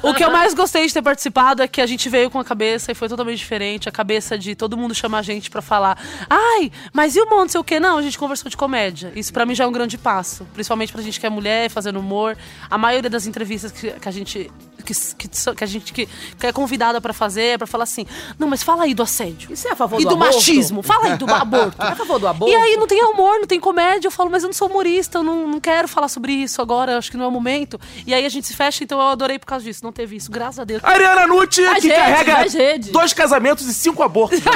[0.02, 2.38] Ó, o que eu mais gostei de ter participado é que a gente veio com
[2.38, 3.88] a cabeça e foi totalmente diferente.
[3.88, 5.98] A cabeça de todo mundo chamar a gente pra falar.
[6.28, 7.80] Ai, mas e o monte, sei o quê?
[7.80, 9.12] Não, a gente conversou de comédia.
[9.16, 10.46] Isso pra mim já é um grande passo.
[10.52, 12.36] Principalmente pra gente que é mulher, fazendo humor.
[12.70, 14.50] A maioria das entrevistas que, que a gente.
[14.84, 16.06] Que, que, que a gente que,
[16.38, 18.06] que é convidada pra fazer é pra falar assim:
[18.38, 19.52] não, mas fala aí do assédio.
[19.52, 20.82] E você é a favor E do, do machismo.
[20.82, 21.82] Fala aí do aborto.
[21.82, 22.52] É a favor do aborto?
[22.52, 24.08] E aí não tem humor, não tem comédia.
[24.08, 26.98] Eu falo, mas eu não sou humorista, eu não, não quero falar sobre isso agora,
[26.98, 27.80] acho que não é o momento.
[28.06, 29.80] E aí a gente se fecha, então eu adorei por causa disso.
[29.82, 30.82] Não teve isso, graças a Deus.
[30.84, 32.44] Ariana Nucci, Mais que rede, carrega
[32.92, 34.40] dois casamentos e cinco abortos.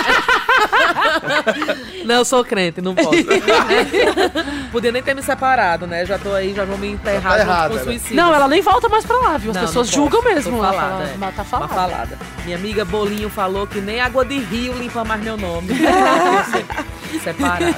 [2.05, 3.11] Não, eu sou crente, não posso.
[4.73, 6.05] Podia nem ter me separado, né?
[6.07, 7.83] Já tô aí, já vou me enterrar tá junto errada, com né?
[7.85, 8.17] suicídio.
[8.17, 9.51] Não, ela nem volta mais pra lá, viu?
[9.51, 10.35] As Não, pessoas não julgam posso.
[10.35, 10.57] mesmo.
[10.57, 11.15] Tô falada, fala, é.
[11.19, 11.75] mas tá Uma falada.
[11.75, 12.19] falada.
[12.45, 15.69] Minha amiga Bolinho falou que nem água de rio limpa mais meu nome.
[17.23, 17.75] Separada.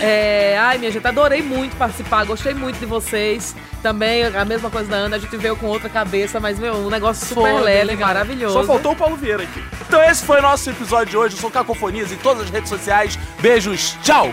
[0.00, 3.54] É, ai, minha gente, adorei muito participar, gostei muito de vocês.
[3.82, 6.90] Também a mesma coisa da Ana, a gente veio com outra cabeça, mas, meu, um
[6.90, 8.08] negócio super Foi, leve, legal.
[8.08, 8.54] maravilhoso.
[8.54, 9.62] Só faltou o Paulo Vieira aqui.
[9.86, 11.36] Então esse foi o nosso episódio de hoje.
[11.36, 13.18] Eu sou Cacofonias em todas as redes sociais.
[13.40, 14.32] Beijos, tchau!